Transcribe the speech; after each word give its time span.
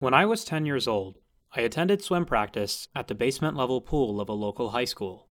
When 0.00 0.14
I 0.14 0.24
was 0.24 0.46
10 0.46 0.64
years 0.64 0.88
old, 0.88 1.18
I 1.54 1.60
attended 1.60 2.02
swim 2.02 2.24
practice 2.24 2.88
at 2.94 3.08
the 3.08 3.14
basement 3.14 3.54
level 3.54 3.82
pool 3.82 4.18
of 4.18 4.30
a 4.30 4.32
local 4.32 4.70
high 4.70 4.86
school. 4.86 5.28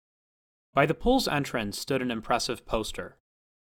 By 0.73 0.87
the 0.87 0.95
pool's 0.95 1.29
entrance 1.29 1.79
stood 1.79 2.01
an 2.01 2.11
impressive 2.11 2.65
poster. 2.65 3.19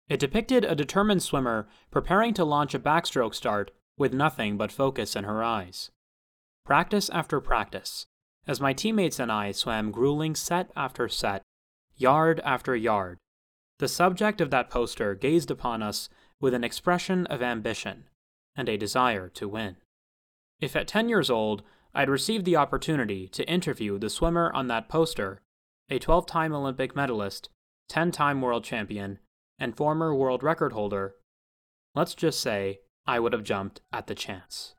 It 0.09 0.21
depicted 0.21 0.65
a 0.65 0.77
determined 0.77 1.25
swimmer 1.25 1.67
preparing 1.91 2.33
to 2.35 2.45
launch 2.45 2.75
a 2.75 2.79
backstroke 2.79 3.35
start 3.35 3.73
with 3.97 4.15
nothing 4.15 4.57
but 4.57 4.71
focus 4.71 5.17
in 5.17 5.25
her 5.25 5.43
eyes. 5.43 5.91
Practice 6.65 7.11
after 7.11 7.41
practice, 7.41 8.07
as 8.47 8.61
my 8.61 8.73
teammates 8.73 9.19
and 9.19 9.33
I 9.33 9.51
swam 9.51 9.91
grueling 9.91 10.37
set 10.37 10.71
after 10.77 11.09
set, 11.09 11.43
yard 11.97 12.41
after 12.45 12.77
yard, 12.77 13.19
the 13.81 13.89
subject 13.89 14.41
of 14.41 14.51
that 14.51 14.71
poster 14.71 15.17
gazed 15.17 15.51
upon 15.51 15.83
us 15.83 16.09
with 16.41 16.55
an 16.55 16.63
expression 16.63 17.27
of 17.27 17.43
ambition 17.43 18.05
and 18.55 18.69
a 18.69 18.77
desire 18.77 19.29
to 19.31 19.49
win. 19.49 19.77
If 20.61 20.77
at 20.77 20.89
10 20.89 21.09
years 21.09 21.31
old 21.31 21.63
I'd 21.95 22.09
received 22.09 22.45
the 22.45 22.57
opportunity 22.57 23.29
to 23.29 23.49
interview 23.49 23.99
the 23.99 24.11
swimmer 24.11 24.53
on 24.53 24.67
that 24.69 24.89
poster, 24.89 25.41
a 25.89 25.99
12 25.99 26.27
time 26.27 26.53
Olympic 26.53 26.97
medalist, 26.97 27.51
10 27.89 28.11
time 28.11 28.41
world 28.41 28.65
champion, 28.65 29.19
and 29.59 29.77
former 29.77 30.15
world 30.15 30.43
record 30.43 30.73
holder, 30.73 31.15
let's 31.95 32.15
just 32.15 32.41
say 32.41 32.81
I 33.07 33.21
would 33.21 33.33
have 33.33 33.45
jumped 33.45 33.81
at 33.93 34.07
the 34.07 34.15
chance. 34.15 34.75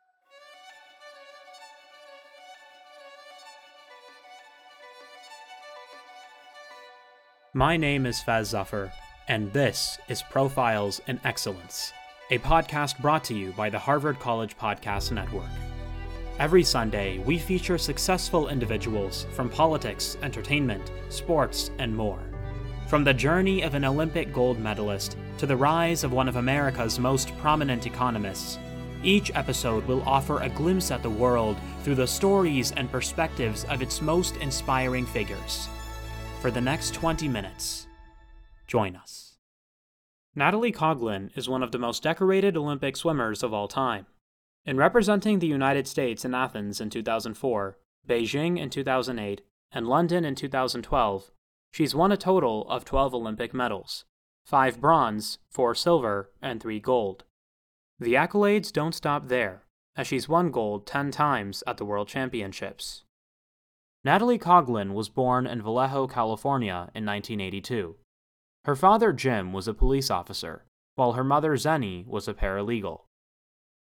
My 7.53 7.77
name 7.77 8.05
is 8.05 8.19
Faz 8.19 8.47
Zafar, 8.47 8.91
and 9.29 9.53
this 9.53 9.97
is 10.09 10.21
Profiles 10.23 10.99
in 11.07 11.21
Excellence, 11.23 11.93
a 12.29 12.39
podcast 12.39 12.99
brought 12.99 13.23
to 13.25 13.33
you 13.33 13.53
by 13.53 13.69
the 13.69 13.79
Harvard 13.79 14.19
College 14.19 14.57
Podcast 14.57 15.13
Network. 15.13 15.47
Every 16.37 16.65
Sunday, 16.65 17.19
we 17.19 17.37
feature 17.39 17.77
successful 17.77 18.49
individuals 18.49 19.25
from 19.31 19.49
politics, 19.49 20.17
entertainment, 20.21 20.91
sports, 21.07 21.71
and 21.79 21.95
more. 21.95 22.19
From 22.87 23.05
the 23.05 23.13
journey 23.13 23.61
of 23.61 23.73
an 23.73 23.85
Olympic 23.85 24.33
gold 24.33 24.59
medalist 24.59 25.15
to 25.37 25.45
the 25.45 25.55
rise 25.55 26.03
of 26.03 26.11
one 26.11 26.27
of 26.27 26.35
America's 26.35 26.99
most 26.99 27.35
prominent 27.37 27.87
economists, 27.87 28.59
each 29.01 29.33
episode 29.33 29.85
will 29.87 30.01
offer 30.01 30.41
a 30.41 30.49
glimpse 30.49 30.91
at 30.91 31.01
the 31.01 31.09
world 31.09 31.55
through 31.83 31.95
the 31.95 32.05
stories 32.05 32.73
and 32.73 32.91
perspectives 32.91 33.63
of 33.65 33.81
its 33.81 34.01
most 34.01 34.35
inspiring 34.37 35.05
figures. 35.05 35.69
For 36.41 36.51
the 36.51 36.59
next 36.59 36.93
20 36.93 37.29
minutes, 37.29 37.87
join 38.67 38.97
us. 38.97 39.37
Natalie 40.35 40.73
Coughlin 40.73 41.29
is 41.37 41.47
one 41.47 41.63
of 41.63 41.71
the 41.71 41.79
most 41.79 42.03
decorated 42.03 42.57
Olympic 42.57 42.97
swimmers 42.97 43.41
of 43.41 43.53
all 43.53 43.69
time. 43.69 44.05
In 44.65 44.77
representing 44.77 45.37
the 45.37 45.47
United 45.47 45.87
States 45.87 46.25
in 46.25 46.33
Athens 46.33 46.81
in 46.81 46.89
2004, 46.89 47.77
Beijing 48.07 48.57
in 48.57 48.71
2008, 48.71 49.41
and 49.71 49.87
London 49.87 50.25
in 50.25 50.33
2012, 50.33 51.31
she's 51.71 51.93
won 51.93 52.11
a 52.11 52.17
total 52.17 52.67
of 52.67 52.83
12 52.83 53.13
Olympic 53.13 53.53
medals 53.53 54.05
5 54.45 54.81
bronze, 54.81 55.37
4 55.51 55.75
silver, 55.75 56.31
and 56.41 56.61
3 56.61 56.79
gold. 56.79 57.25
The 57.99 58.15
accolades 58.15 58.71
don't 58.71 58.95
stop 58.95 59.27
there, 59.27 59.65
as 59.95 60.07
she's 60.07 60.27
won 60.27 60.49
gold 60.49 60.87
10 60.87 61.11
times 61.11 61.63
at 61.67 61.77
the 61.77 61.85
World 61.85 62.07
Championships. 62.07 63.03
Natalie 64.03 64.39
Coughlin 64.39 64.93
was 64.93 65.09
born 65.09 65.45
in 65.45 65.61
Vallejo, 65.61 66.07
California 66.07 66.89
in 66.95 67.05
1982. 67.05 67.95
Her 68.65 68.75
father, 68.75 69.13
Jim, 69.13 69.53
was 69.53 69.67
a 69.67 69.73
police 69.75 70.09
officer, 70.09 70.65
while 70.95 71.13
her 71.13 71.23
mother, 71.23 71.53
Zenny, 71.53 72.05
was 72.05 72.27
a 72.27 72.33
paralegal. 72.33 73.01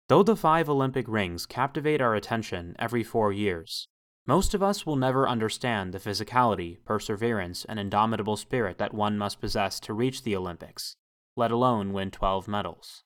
Though 0.07 0.21
the 0.21 0.35
five 0.35 0.69
Olympic 0.69 1.07
rings 1.07 1.47
captivate 1.47 1.99
our 1.99 2.13
attention 2.13 2.75
every 2.77 3.03
four 3.03 3.33
years, 3.33 3.87
most 4.27 4.53
of 4.53 4.61
us 4.61 4.85
will 4.85 4.95
never 4.95 5.27
understand 5.27 5.93
the 5.93 5.99
physicality, 5.99 6.77
perseverance, 6.85 7.65
and 7.65 7.79
indomitable 7.79 8.37
spirit 8.37 8.77
that 8.77 8.93
one 8.93 9.17
must 9.17 9.41
possess 9.41 9.79
to 9.79 9.93
reach 9.93 10.21
the 10.21 10.35
Olympics, 10.35 10.95
let 11.35 11.51
alone 11.51 11.91
win 11.91 12.11
12 12.11 12.47
medals. 12.47 13.03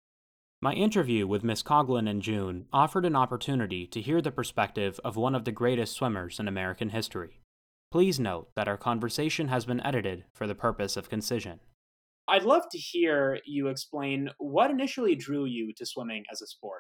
My 0.60 0.74
interview 0.74 1.26
with 1.26 1.42
Miss 1.42 1.64
Coughlin 1.64 2.10
in 2.10 2.20
June 2.20 2.66
offered 2.74 3.06
an 3.06 3.16
opportunity 3.16 3.88
to 3.88 4.02
hear 4.02 4.22
the 4.22 4.30
perspective 4.30 5.00
of 5.06 5.16
one 5.16 5.36
of 5.36 5.46
the 5.46 5.54
greatest 5.54 5.96
swimmers 5.96 6.38
in 6.38 6.50
American 6.50 6.90
history. 6.90 7.40
Please 7.92 8.20
note 8.20 8.50
that 8.58 8.68
our 8.68 8.78
conversation 8.78 9.48
has 9.48 9.64
been 9.64 9.80
edited 9.86 10.26
for 10.34 10.48
the 10.48 10.56
purpose 10.56 10.98
of 10.98 11.10
concision. 11.10 11.62
I'd 12.28 12.44
love 12.44 12.64
to 12.72 12.78
hear 12.78 13.40
you 13.46 13.70
explain 13.70 14.30
what 14.38 14.70
initially 14.70 15.16
drew 15.16 15.46
you 15.46 15.74
to 15.78 15.86
swimming 15.86 16.26
as 16.32 16.42
a 16.42 16.48
sport. 16.48 16.79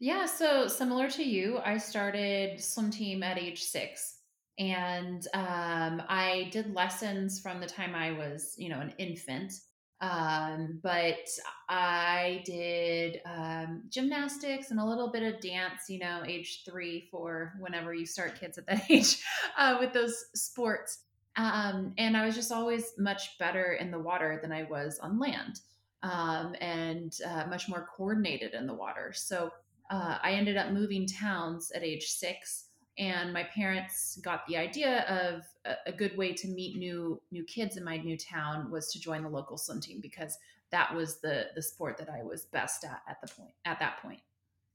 Yeah, 0.00 0.26
so 0.26 0.68
similar 0.68 1.10
to 1.10 1.24
you, 1.24 1.58
I 1.64 1.78
started 1.78 2.62
swim 2.62 2.90
team 2.90 3.22
at 3.22 3.38
age 3.38 3.62
six. 3.62 4.18
And 4.58 5.26
um, 5.34 6.02
I 6.08 6.48
did 6.52 6.74
lessons 6.74 7.40
from 7.40 7.60
the 7.60 7.66
time 7.66 7.94
I 7.94 8.12
was, 8.12 8.54
you 8.56 8.68
know, 8.68 8.80
an 8.80 8.92
infant. 8.98 9.52
Um, 10.00 10.78
but 10.82 11.28
I 11.68 12.42
did 12.44 13.20
um, 13.26 13.82
gymnastics 13.88 14.70
and 14.70 14.78
a 14.78 14.84
little 14.84 15.10
bit 15.10 15.22
of 15.22 15.40
dance, 15.40 15.88
you 15.88 15.98
know, 15.98 16.22
age 16.24 16.62
three, 16.64 17.08
four, 17.10 17.54
whenever 17.58 17.92
you 17.92 18.06
start 18.06 18.38
kids 18.38 18.58
at 18.58 18.66
that 18.66 18.88
age 18.90 19.20
uh, 19.56 19.76
with 19.80 19.92
those 19.92 20.26
sports. 20.34 21.00
Um, 21.36 21.94
and 21.98 22.16
I 22.16 22.24
was 22.24 22.36
just 22.36 22.52
always 22.52 22.92
much 22.98 23.38
better 23.38 23.74
in 23.74 23.90
the 23.90 23.98
water 23.98 24.38
than 24.40 24.52
I 24.52 24.64
was 24.64 24.98
on 25.00 25.18
land 25.18 25.60
um, 26.02 26.54
and 26.60 27.16
uh, 27.26 27.46
much 27.46 27.68
more 27.68 27.88
coordinated 27.96 28.54
in 28.54 28.66
the 28.66 28.74
water. 28.74 29.12
So 29.14 29.50
uh, 29.90 30.18
I 30.22 30.32
ended 30.32 30.56
up 30.56 30.72
moving 30.72 31.06
towns 31.06 31.70
at 31.72 31.82
age 31.82 32.06
six. 32.06 32.64
And 32.98 33.32
my 33.32 33.44
parents 33.44 34.18
got 34.24 34.44
the 34.48 34.56
idea 34.56 35.02
of 35.02 35.44
a, 35.64 35.90
a 35.90 35.92
good 35.92 36.16
way 36.16 36.32
to 36.32 36.48
meet 36.48 36.76
new 36.76 37.22
new 37.30 37.44
kids 37.44 37.76
in 37.76 37.84
my 37.84 37.96
new 37.96 38.18
town 38.18 38.72
was 38.72 38.90
to 38.92 39.00
join 39.00 39.22
the 39.22 39.28
local 39.28 39.56
swim 39.56 39.80
team 39.80 40.00
because 40.02 40.36
that 40.72 40.92
was 40.92 41.20
the 41.20 41.46
the 41.54 41.62
sport 41.62 41.96
that 41.98 42.08
I 42.10 42.24
was 42.24 42.46
best 42.46 42.82
at 42.82 43.00
at 43.08 43.20
the 43.20 43.28
point 43.28 43.52
at 43.64 43.78
that 43.78 44.02
point 44.02 44.18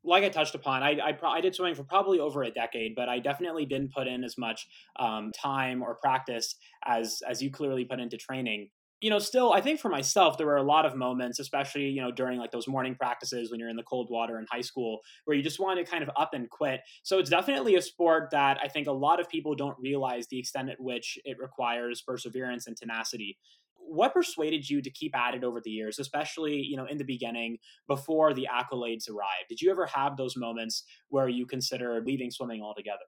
like 0.04 0.24
I 0.24 0.30
touched 0.30 0.56
upon, 0.56 0.84
I, 0.84 0.98
I, 1.00 1.18
I, 1.26 1.42
did 1.42 1.56
swimming 1.56 1.76
for 1.76 1.84
probably 1.84 2.20
over 2.20 2.44
a 2.44 2.52
decade, 2.52 2.94
but 2.96 3.08
I 3.08 3.20
definitely 3.20 3.66
didn't 3.66 3.94
put 3.94 4.08
in 4.08 4.24
as 4.24 4.38
much 4.38 4.68
um, 5.00 5.32
time 5.32 5.82
or 5.82 5.96
practice 5.96 6.56
as 6.86 7.22
as 7.28 7.42
you 7.42 7.50
clearly 7.50 7.86
put 7.86 8.00
into 8.00 8.18
training. 8.18 8.70
You 9.04 9.10
know, 9.10 9.20
still, 9.20 9.52
I 9.52 9.60
think 9.60 9.82
for 9.82 9.90
myself, 9.90 10.38
there 10.38 10.48
were 10.48 10.56
a 10.56 10.64
lot 10.64 10.86
of 10.86 10.96
moments, 10.96 11.38
especially 11.38 11.90
you 11.90 12.02
know 12.02 12.10
during 12.10 12.40
like 12.40 12.52
those 12.52 12.70
morning 12.70 12.96
practices 12.96 13.52
when 13.52 13.60
you're 13.60 13.68
in 13.68 13.76
the 13.76 13.84
cold 13.84 14.10
water 14.10 14.40
in 14.40 14.46
high 14.50 14.62
school, 14.62 15.02
where 15.26 15.36
you 15.36 15.44
just 15.44 15.60
want 15.60 15.78
to 15.78 15.84
kind 15.84 16.04
of 16.04 16.10
up 16.16 16.34
and 16.34 16.50
quit. 16.50 16.80
So 17.04 17.20
it's 17.20 17.30
definitely 17.30 17.76
a 17.76 17.82
sport 17.82 18.30
that 18.32 18.60
I 18.64 18.70
think 18.70 18.88
a 18.88 18.94
lot 18.94 19.20
of 19.20 19.28
people 19.28 19.56
don't 19.56 19.78
realize 19.78 20.28
the 20.28 20.40
extent 20.40 20.70
at 20.70 20.80
which 20.80 21.20
it 21.26 21.38
requires 21.38 22.02
perseverance 22.02 22.66
and 22.66 22.78
tenacity. 22.78 23.38
What 23.76 24.14
persuaded 24.14 24.70
you 24.70 24.82
to 24.82 24.90
keep 24.90 25.14
at 25.18 25.36
it 25.36 25.44
over 25.44 25.60
the 25.60 25.70
years 25.72 26.00
especially 26.00 26.56
you 26.62 26.78
know 26.78 26.86
in 26.86 26.98
the 26.98 27.04
beginning 27.04 27.58
before 27.90 28.34
the 28.34 28.48
accolades 28.50 29.10
arrived? 29.10 29.50
Did 29.50 29.62
you 29.62 29.70
ever 29.70 29.86
have 29.88 30.16
those 30.16 30.38
moments 30.38 30.86
where 31.10 31.28
you 31.28 31.46
considered 31.46 32.06
leaving 32.08 32.32
swimming 32.32 32.62
altogether 32.62 33.04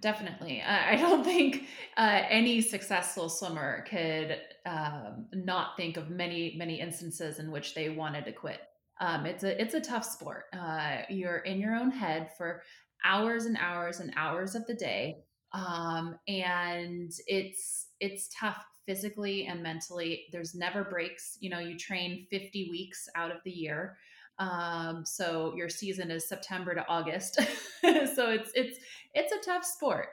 definitely 0.00 0.62
i 0.62 0.96
don't 0.96 1.24
think 1.32 1.64
uh, 1.96 2.22
any 2.28 2.60
successful 2.60 3.28
swimmer 3.28 3.84
could 3.88 4.38
um, 4.66 5.26
not 5.32 5.76
think 5.76 5.96
of 5.96 6.10
many 6.10 6.54
many 6.58 6.80
instances 6.80 7.38
in 7.38 7.50
which 7.50 7.74
they 7.74 7.88
wanted 7.88 8.24
to 8.24 8.32
quit 8.32 8.60
um, 9.00 9.26
it's 9.26 9.44
a 9.44 9.60
it's 9.60 9.74
a 9.74 9.80
tough 9.80 10.04
sport 10.04 10.44
uh, 10.52 10.98
you're 11.08 11.38
in 11.38 11.58
your 11.58 11.74
own 11.74 11.90
head 11.90 12.30
for 12.36 12.62
hours 13.04 13.44
and 13.44 13.56
hours 13.60 14.00
and 14.00 14.12
hours 14.16 14.54
of 14.54 14.66
the 14.66 14.74
day 14.74 15.16
um, 15.52 16.18
and 16.28 17.12
it's 17.26 17.88
it's 18.00 18.28
tough 18.38 18.64
physically 18.86 19.46
and 19.46 19.62
mentally. 19.62 20.26
There's 20.32 20.54
never 20.54 20.84
breaks. 20.84 21.36
You 21.40 21.50
know, 21.50 21.58
you 21.58 21.76
train 21.76 22.26
50 22.30 22.68
weeks 22.70 23.08
out 23.14 23.30
of 23.30 23.38
the 23.44 23.50
year. 23.50 23.96
Um, 24.38 25.02
so 25.04 25.54
your 25.56 25.68
season 25.68 26.10
is 26.10 26.28
September 26.28 26.74
to 26.74 26.86
August. 26.88 27.36
so 27.82 28.30
it's 28.30 28.50
it's 28.54 28.78
it's 29.16 29.32
a 29.32 29.50
tough 29.50 29.64
sport. 29.64 30.08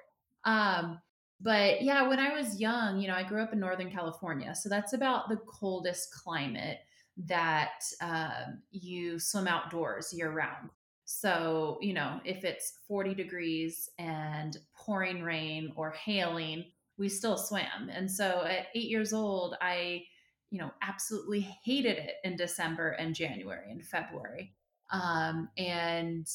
Um, 0.46 1.00
but 1.42 1.82
yeah, 1.82 2.08
when 2.08 2.20
I 2.20 2.34
was 2.34 2.60
young, 2.60 3.00
you 3.00 3.08
know, 3.08 3.16
I 3.16 3.24
grew 3.24 3.42
up 3.42 3.54
in 3.54 3.60
Northern 3.60 3.92
California, 3.92 4.56
so 4.56 4.70
that's 4.70 4.94
about 4.94 5.30
the 5.30 5.38
coldest 5.46 6.14
climate 6.14 6.80
that 7.26 7.84
um, 8.02 8.62
you 8.72 9.20
swim 9.20 9.48
outdoors 9.48 10.14
year 10.14 10.32
round. 10.32 10.70
So, 11.06 11.78
you 11.82 11.94
know, 11.94 12.22
if 12.24 12.44
it's 12.46 12.80
40 12.88 13.14
degrees 13.14 13.90
and 14.00 14.58
pouring 14.76 15.22
rain 15.22 15.74
or 15.76 15.92
hailing, 15.92 16.66
we 16.98 17.10
still 17.10 17.38
swam. 17.38 17.90
And 17.92 18.10
so 18.10 18.46
at 18.46 18.68
eight 18.74 18.90
years 18.90 19.14
old, 19.14 19.56
I, 19.62 20.04
you 20.50 20.60
know, 20.60 20.72
absolutely 20.82 21.42
hated 21.42 21.98
it 21.98 22.14
in 22.24 22.38
December 22.38 22.92
and 22.92 23.14
January 23.14 23.70
and 23.70 23.84
February. 23.84 24.54
Um, 24.92 25.50
and 25.58 26.28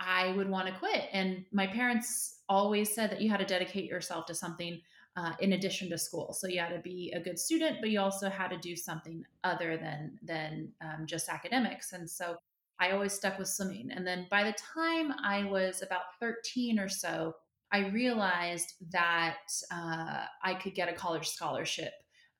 I 0.00 0.32
would 0.32 0.48
want 0.48 0.66
to 0.66 0.74
quit. 0.74 1.04
And 1.12 1.44
my 1.52 1.66
parents 1.66 2.40
always 2.48 2.92
said 2.92 3.10
that 3.10 3.20
you 3.20 3.30
had 3.30 3.38
to 3.38 3.46
dedicate 3.46 3.84
yourself 3.84 4.26
to 4.26 4.34
something 4.34 4.80
uh, 5.16 5.32
in 5.40 5.52
addition 5.52 5.90
to 5.90 5.98
school. 5.98 6.32
So 6.32 6.48
you 6.48 6.60
had 6.60 6.70
to 6.70 6.80
be 6.80 7.12
a 7.14 7.20
good 7.20 7.38
student, 7.38 7.78
but 7.80 7.90
you 7.90 8.00
also 8.00 8.30
had 8.30 8.48
to 8.48 8.58
do 8.58 8.74
something 8.74 9.24
other 9.44 9.76
than 9.76 10.18
than 10.22 10.72
um, 10.80 11.06
just 11.06 11.28
academics. 11.28 11.92
And 11.92 12.08
so 12.08 12.36
I 12.78 12.92
always 12.92 13.12
stuck 13.12 13.38
with 13.38 13.48
swimming. 13.48 13.90
And 13.92 14.06
then 14.06 14.26
by 14.30 14.44
the 14.44 14.54
time 14.54 15.12
I 15.22 15.44
was 15.44 15.82
about 15.82 16.18
13 16.18 16.78
or 16.78 16.88
so, 16.88 17.34
I 17.72 17.88
realized 17.88 18.74
that 18.90 19.36
uh, 19.70 20.24
I 20.42 20.54
could 20.54 20.74
get 20.74 20.88
a 20.88 20.94
college 20.94 21.28
scholarship 21.28 21.92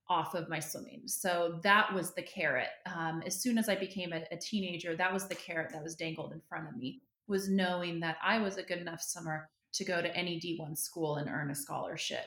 off 0.09 0.35
of 0.35 0.49
my 0.49 0.59
swimming. 0.59 1.03
So 1.07 1.61
that 1.63 1.93
was 1.95 2.15
the 2.15 2.23
carrot. 2.23 2.69
Um, 2.87 3.23
as 3.25 3.41
soon 3.41 3.59
as 3.59 3.69
I 3.69 3.77
became 3.77 4.13
a, 4.13 4.25
a, 4.33 4.37
teenager, 4.37 4.97
that 4.97 5.13
was 5.13 5.29
the 5.29 5.37
carrot 5.37 5.71
that 5.73 5.85
was 5.85 5.95
dangled 5.95 6.33
in 6.33 6.41
front 6.49 6.67
of 6.69 6.77
me, 6.77 7.01
was 7.31 7.49
knowing 7.49 8.01
that 8.01 8.17
I 8.23 8.39
was 8.39 8.59
a 8.59 8.63
good 8.63 8.79
enough 8.79 9.01
swimmer 9.01 9.49
to 9.75 9.85
go 9.85 10.03
to 10.03 10.15
any 10.15 10.39
D1 10.39 10.77
school 10.77 11.17
and 11.17 11.31
earn 11.31 11.51
a 11.51 11.55
scholarship. 11.55 12.27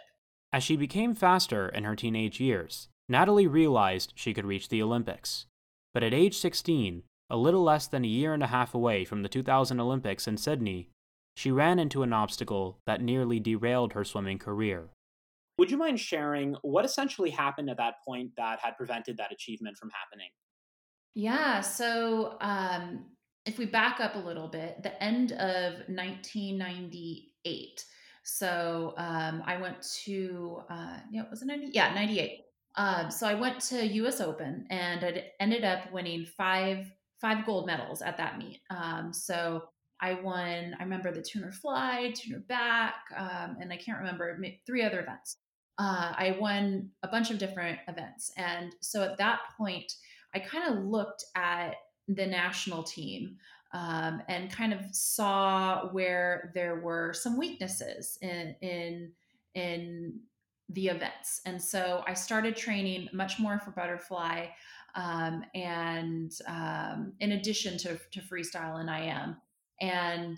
As 0.51 0.63
she 0.63 0.75
became 0.75 1.13
faster 1.13 1.67
in 1.67 1.83
her 1.83 1.95
teenage 1.95 2.39
years, 2.39 2.87
Natalie 3.09 3.47
realized 3.47 4.13
she 4.15 4.33
could 4.33 4.45
reach 4.45 4.69
the 4.69 4.81
Olympics. 4.81 5.45
But 5.93 6.03
at 6.03 6.13
age 6.13 6.37
16, 6.37 7.03
a 7.29 7.37
little 7.37 7.63
less 7.63 7.85
than 7.85 8.05
a 8.05 8.07
year 8.07 8.33
and 8.33 8.41
a 8.41 8.47
half 8.47 8.73
away 8.73 9.05
from 9.05 9.23
the 9.23 9.29
2000 9.29 9.79
Olympics 9.79 10.27
in 10.27 10.37
Sydney, 10.37 10.89
she 11.35 11.51
ran 11.51 11.79
into 11.79 12.03
an 12.03 12.13
obstacle 12.13 12.79
that 12.85 13.01
nearly 13.01 13.39
derailed 13.39 13.93
her 13.93 14.03
swimming 14.03 14.39
career. 14.39 14.89
Would 15.57 15.69
you 15.69 15.77
mind 15.77 15.99
sharing 15.99 16.55
what 16.61 16.85
essentially 16.85 17.29
happened 17.29 17.69
at 17.69 17.77
that 17.77 17.95
point 18.05 18.31
that 18.37 18.59
had 18.59 18.77
prevented 18.77 19.17
that 19.17 19.31
achievement 19.31 19.77
from 19.77 19.89
happening? 19.89 20.29
Yeah, 21.15 21.61
so 21.61 22.37
um, 22.41 23.05
if 23.45 23.57
we 23.57 23.65
back 23.65 23.99
up 23.99 24.15
a 24.15 24.19
little 24.19 24.47
bit, 24.47 24.81
the 24.83 25.03
end 25.03 25.33
of 25.33 25.73
1998. 25.89 27.85
So 28.23 28.93
um, 28.97 29.43
I 29.45 29.57
went 29.57 29.81
to, 30.05 30.61
uh, 30.69 30.97
yeah, 31.11 31.23
was 31.29 31.41
it 31.41 31.47
90? 31.47 31.71
Yeah, 31.73 31.93
98. 31.93 32.39
Um, 32.75 33.11
so 33.11 33.27
I 33.27 33.33
went 33.35 33.59
to 33.61 33.85
U.S. 33.85 34.21
Open 34.21 34.65
and 34.69 35.03
I 35.03 35.31
ended 35.39 35.63
up 35.63 35.91
winning 35.91 36.25
five 36.25 36.91
five 37.23 37.45
gold 37.45 37.65
medals 37.65 38.01
at 38.01 38.17
that 38.17 38.37
meet. 38.37 38.59
Um, 38.69 39.13
so 39.13 39.63
I 40.01 40.15
won. 40.15 40.75
I 40.77 40.83
remember 40.83 41.13
the 41.13 41.21
tuner 41.21 41.53
fly, 41.53 42.11
tuner 42.13 42.39
back, 42.49 42.95
um, 43.15 43.55
and 43.61 43.71
I 43.71 43.77
can't 43.77 43.99
remember 43.99 44.37
three 44.65 44.83
other 44.83 44.99
events. 44.99 45.37
Uh, 45.79 46.11
I 46.15 46.35
won 46.39 46.89
a 47.01 47.07
bunch 47.07 47.31
of 47.31 47.37
different 47.37 47.79
events, 47.87 48.31
and 48.35 48.75
so 48.81 49.01
at 49.03 49.17
that 49.19 49.39
point, 49.57 49.91
I 50.35 50.39
kind 50.39 50.67
of 50.67 50.83
looked 50.83 51.23
at 51.35 51.75
the 52.07 52.25
national 52.25 52.83
team 52.83 53.37
um, 53.73 54.21
and 54.27 54.51
kind 54.51 54.73
of 54.73 54.79
saw 54.91 55.87
where 55.87 56.51
there 56.53 56.79
were 56.79 57.13
some 57.13 57.37
weaknesses 57.37 58.17
in 58.21 58.55
in 58.61 59.11
in 59.55 60.19
the 60.69 60.87
events. 60.87 61.41
And 61.45 61.61
so 61.61 62.03
I 62.07 62.13
started 62.13 62.55
training 62.55 63.09
much 63.13 63.39
more 63.39 63.59
for 63.59 63.71
butterfly. 63.71 64.47
Um, 64.95 65.43
and 65.55 66.31
um, 66.47 67.13
in 67.19 67.33
addition 67.33 67.77
to, 67.79 67.99
to 68.11 68.21
freestyle 68.21 68.79
and 68.79 68.89
IM. 68.89 69.37
And 69.81 70.37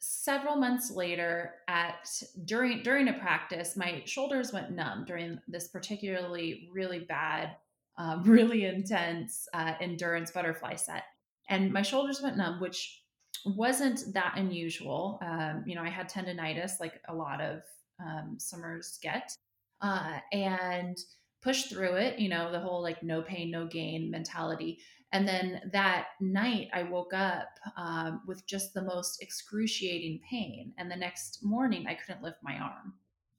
several 0.00 0.56
months 0.56 0.90
later 0.90 1.56
at 1.66 2.22
during 2.44 2.82
during 2.82 3.08
a 3.08 3.12
practice 3.14 3.76
my 3.76 4.00
shoulders 4.04 4.52
went 4.52 4.70
numb 4.70 5.04
during 5.04 5.38
this 5.48 5.68
particularly 5.68 6.68
really 6.72 7.00
bad 7.00 7.56
uh, 7.98 8.18
really 8.24 8.64
intense 8.64 9.46
uh, 9.54 9.74
endurance 9.80 10.30
butterfly 10.30 10.74
set 10.74 11.04
and 11.48 11.72
my 11.72 11.82
shoulders 11.82 12.22
went 12.22 12.36
numb 12.36 12.60
which 12.60 13.02
wasn't 13.44 14.00
that 14.14 14.32
unusual 14.36 15.18
um, 15.22 15.62
you 15.66 15.74
know 15.74 15.82
i 15.82 15.88
had 15.88 16.10
tendonitis 16.10 16.80
like 16.80 17.00
a 17.08 17.14
lot 17.14 17.40
of 17.40 17.60
um, 18.00 18.36
swimmers 18.38 18.98
get 19.02 19.32
uh, 19.80 20.18
and 20.32 20.98
push 21.42 21.64
through 21.64 21.94
it, 21.94 22.18
you 22.18 22.28
know, 22.28 22.50
the 22.50 22.60
whole 22.60 22.82
like 22.82 23.02
no 23.02 23.22
pain, 23.22 23.50
no 23.50 23.66
gain 23.66 24.10
mentality. 24.10 24.78
And 25.12 25.26
then 25.26 25.70
that 25.72 26.08
night, 26.20 26.68
I 26.74 26.82
woke 26.82 27.14
up 27.14 27.48
um, 27.76 28.20
with 28.26 28.46
just 28.46 28.74
the 28.74 28.82
most 28.82 29.22
excruciating 29.22 30.20
pain. 30.28 30.74
And 30.76 30.90
the 30.90 30.96
next 30.96 31.42
morning, 31.42 31.86
I 31.86 31.94
couldn't 31.94 32.22
lift 32.22 32.38
my 32.42 32.58
arm. 32.58 32.94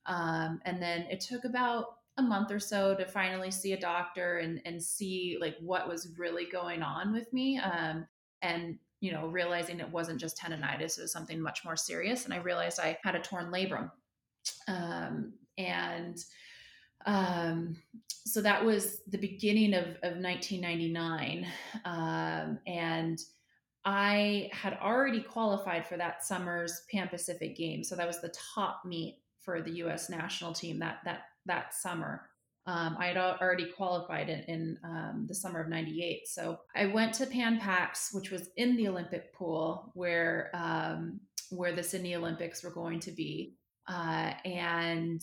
Um, 0.05 0.59
and 0.65 0.81
then 0.81 1.01
it 1.11 1.19
took 1.19 1.43
about 1.43 1.98
a 2.19 2.21
month 2.21 2.51
or 2.51 2.59
so 2.59 2.95
to 2.95 3.05
finally 3.05 3.49
see 3.49 3.73
a 3.73 3.79
doctor 3.79 4.37
and, 4.37 4.61
and 4.65 4.81
see 4.81 5.37
like 5.41 5.55
what 5.59 5.87
was 5.87 6.13
really 6.17 6.45
going 6.45 6.83
on 6.83 7.11
with 7.11 7.31
me. 7.33 7.57
Um, 7.57 8.05
and 8.41 8.77
you 9.01 9.13
know, 9.13 9.27
realizing 9.27 9.79
it 9.79 9.89
wasn't 9.89 10.19
just 10.19 10.37
tendonitis, 10.37 10.97
it 10.97 11.01
was 11.01 11.13
something 11.13 11.41
much 11.41 11.63
more 11.63 11.77
serious. 11.77 12.25
And 12.25 12.33
I 12.33 12.37
realized 12.37 12.79
I 12.79 12.97
had 13.03 13.15
a 13.15 13.19
torn 13.19 13.51
labrum. 13.51 13.89
Um, 14.67 15.33
and 15.57 16.17
um, 17.05 17.77
so 18.25 18.41
that 18.41 18.63
was 18.63 19.01
the 19.07 19.17
beginning 19.17 19.73
of, 19.73 19.85
of 20.03 20.17
1999. 20.17 21.47
Um, 21.85 22.59
and 22.67 23.19
I 23.85 24.49
had 24.51 24.77
already 24.81 25.21
qualified 25.21 25.87
for 25.87 25.95
that 25.97 26.25
summer's 26.25 26.83
Pan 26.91 27.07
Pacific 27.07 27.55
game. 27.55 27.83
So 27.83 27.95
that 27.95 28.07
was 28.07 28.19
the 28.19 28.33
top 28.53 28.81
meet 28.85 29.19
for 29.39 29.61
the 29.61 29.71
U.S. 29.77 30.09
national 30.09 30.53
team 30.53 30.79
that 30.79 30.99
that 31.05 31.21
that 31.49 31.73
summer. 31.73 32.29
Um, 32.65 32.97
I 32.99 33.07
had 33.07 33.17
already 33.17 33.71
qualified 33.71 34.29
in, 34.29 34.39
in 34.41 34.77
um, 34.83 35.25
the 35.27 35.35
summer 35.35 35.59
of 35.59 35.69
'98. 35.69 36.27
So 36.27 36.59
I 36.75 36.85
went 36.85 37.13
to 37.15 37.25
Pan 37.25 37.59
Pacs, 37.59 38.13
which 38.13 38.31
was 38.31 38.49
in 38.57 38.77
the 38.77 38.87
Olympic 38.87 39.33
pool 39.33 39.91
where 39.95 40.51
um, 40.53 41.19
where 41.49 41.75
the 41.75 41.83
Sydney 41.83 42.15
Olympics 42.15 42.63
were 42.63 42.69
going 42.69 42.99
to 43.01 43.11
be, 43.11 43.55
uh, 43.87 44.33
and 44.45 45.21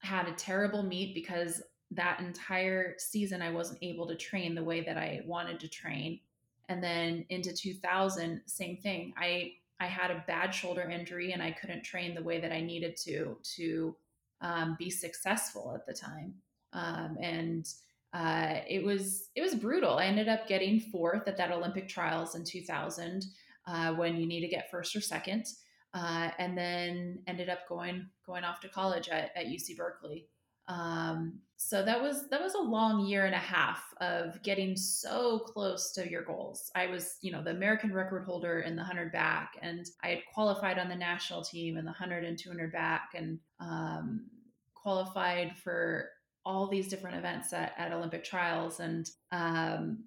had 0.00 0.28
a 0.28 0.32
terrible 0.32 0.82
meet 0.82 1.14
because 1.14 1.60
that 1.90 2.20
entire 2.20 2.94
season 2.98 3.42
I 3.42 3.50
wasn't 3.50 3.82
able 3.82 4.06
to 4.08 4.14
train 4.14 4.54
the 4.54 4.64
way 4.64 4.82
that 4.82 4.96
I 4.96 5.20
wanted 5.26 5.58
to 5.60 5.68
train. 5.68 6.20
And 6.68 6.82
then 6.82 7.24
into 7.30 7.52
2000, 7.54 8.42
same 8.46 8.76
thing. 8.76 9.14
I 9.16 9.52
I 9.80 9.86
had 9.86 10.10
a 10.10 10.24
bad 10.26 10.54
shoulder 10.54 10.88
injury 10.88 11.32
and 11.32 11.42
I 11.42 11.52
couldn't 11.52 11.84
train 11.84 12.14
the 12.14 12.22
way 12.22 12.40
that 12.40 12.52
I 12.52 12.60
needed 12.60 12.96
to 13.04 13.38
to 13.56 13.96
um, 14.40 14.76
be 14.78 14.90
successful 14.90 15.72
at 15.74 15.86
the 15.86 15.92
time. 15.92 16.34
Um, 16.72 17.16
and 17.20 17.66
uh, 18.12 18.60
it 18.68 18.84
was 18.84 19.28
it 19.34 19.42
was 19.42 19.54
brutal. 19.54 19.98
I 19.98 20.04
ended 20.04 20.28
up 20.28 20.46
getting 20.46 20.80
fourth 20.80 21.28
at 21.28 21.36
that 21.36 21.52
Olympic 21.52 21.88
trials 21.88 22.34
in 22.34 22.44
2000 22.44 23.24
uh, 23.66 23.94
when 23.94 24.16
you 24.16 24.26
need 24.26 24.40
to 24.40 24.48
get 24.48 24.70
first 24.70 24.96
or 24.96 25.00
second 25.00 25.46
uh, 25.94 26.30
and 26.38 26.56
then 26.56 27.18
ended 27.26 27.48
up 27.48 27.68
going 27.68 28.06
going 28.26 28.44
off 28.44 28.60
to 28.60 28.68
college 28.68 29.08
at, 29.08 29.30
at 29.36 29.46
UC 29.46 29.76
Berkeley. 29.76 30.26
Um, 30.68 31.40
so 31.60 31.84
that 31.84 32.00
was 32.00 32.28
that 32.28 32.40
was 32.40 32.54
a 32.54 32.60
long 32.60 33.04
year 33.04 33.26
and 33.26 33.34
a 33.34 33.38
half 33.38 33.82
of 34.00 34.40
getting 34.44 34.76
so 34.76 35.40
close 35.40 35.90
to 35.94 36.08
your 36.08 36.22
goals. 36.22 36.70
I 36.76 36.86
was, 36.86 37.16
you 37.20 37.32
know, 37.32 37.42
the 37.42 37.50
American 37.50 37.92
record 37.92 38.24
holder 38.24 38.60
in 38.60 38.76
the 38.76 38.82
100 38.82 39.10
back, 39.10 39.58
and 39.60 39.84
I 40.04 40.08
had 40.08 40.18
qualified 40.32 40.78
on 40.78 40.88
the 40.88 40.94
national 40.94 41.42
team 41.42 41.76
in 41.76 41.84
the 41.84 41.90
100 41.90 42.22
and 42.22 42.38
200 42.38 42.70
back, 42.70 43.10
and 43.16 43.40
um, 43.58 44.26
qualified 44.72 45.56
for 45.56 46.10
all 46.46 46.68
these 46.68 46.86
different 46.86 47.16
events 47.16 47.52
at, 47.52 47.72
at 47.76 47.92
Olympic 47.92 48.22
trials. 48.22 48.78
And 48.78 49.10
um, 49.32 50.04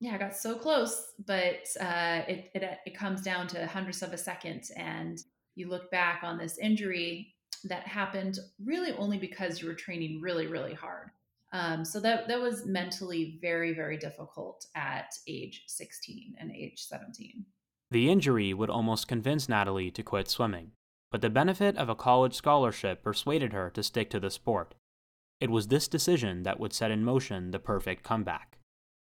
yeah, 0.00 0.14
I 0.14 0.18
got 0.18 0.34
so 0.34 0.54
close, 0.54 1.12
but 1.26 1.68
uh, 1.80 2.22
it, 2.26 2.50
it 2.54 2.78
it 2.86 2.96
comes 2.96 3.20
down 3.20 3.46
to 3.48 3.66
hundredths 3.66 4.00
of 4.00 4.14
a 4.14 4.18
second, 4.18 4.70
and 4.74 5.18
you 5.54 5.68
look 5.68 5.90
back 5.90 6.20
on 6.22 6.38
this 6.38 6.56
injury 6.56 7.33
that 7.68 7.86
happened 7.86 8.38
really 8.64 8.92
only 8.92 9.18
because 9.18 9.60
you 9.60 9.68
were 9.68 9.74
training 9.74 10.20
really, 10.20 10.46
really 10.46 10.74
hard. 10.74 11.10
Um, 11.52 11.84
so 11.84 12.00
that 12.00 12.26
that 12.26 12.40
was 12.40 12.66
mentally 12.66 13.38
very, 13.40 13.72
very 13.72 13.96
difficult 13.96 14.66
at 14.74 15.14
age 15.28 15.64
16 15.68 16.34
and 16.40 16.50
age 16.50 16.82
17. 16.82 17.44
The 17.90 18.10
injury 18.10 18.52
would 18.52 18.70
almost 18.70 19.06
convince 19.06 19.48
Natalie 19.48 19.92
to 19.92 20.02
quit 20.02 20.28
swimming, 20.28 20.72
but 21.12 21.20
the 21.20 21.30
benefit 21.30 21.76
of 21.76 21.88
a 21.88 21.94
college 21.94 22.34
scholarship 22.34 23.04
persuaded 23.04 23.52
her 23.52 23.70
to 23.70 23.84
stick 23.84 24.10
to 24.10 24.18
the 24.18 24.30
sport. 24.30 24.74
It 25.40 25.50
was 25.50 25.68
this 25.68 25.86
decision 25.86 26.42
that 26.42 26.58
would 26.58 26.72
set 26.72 26.90
in 26.90 27.04
motion 27.04 27.52
the 27.52 27.60
perfect 27.60 28.02
comeback. 28.02 28.58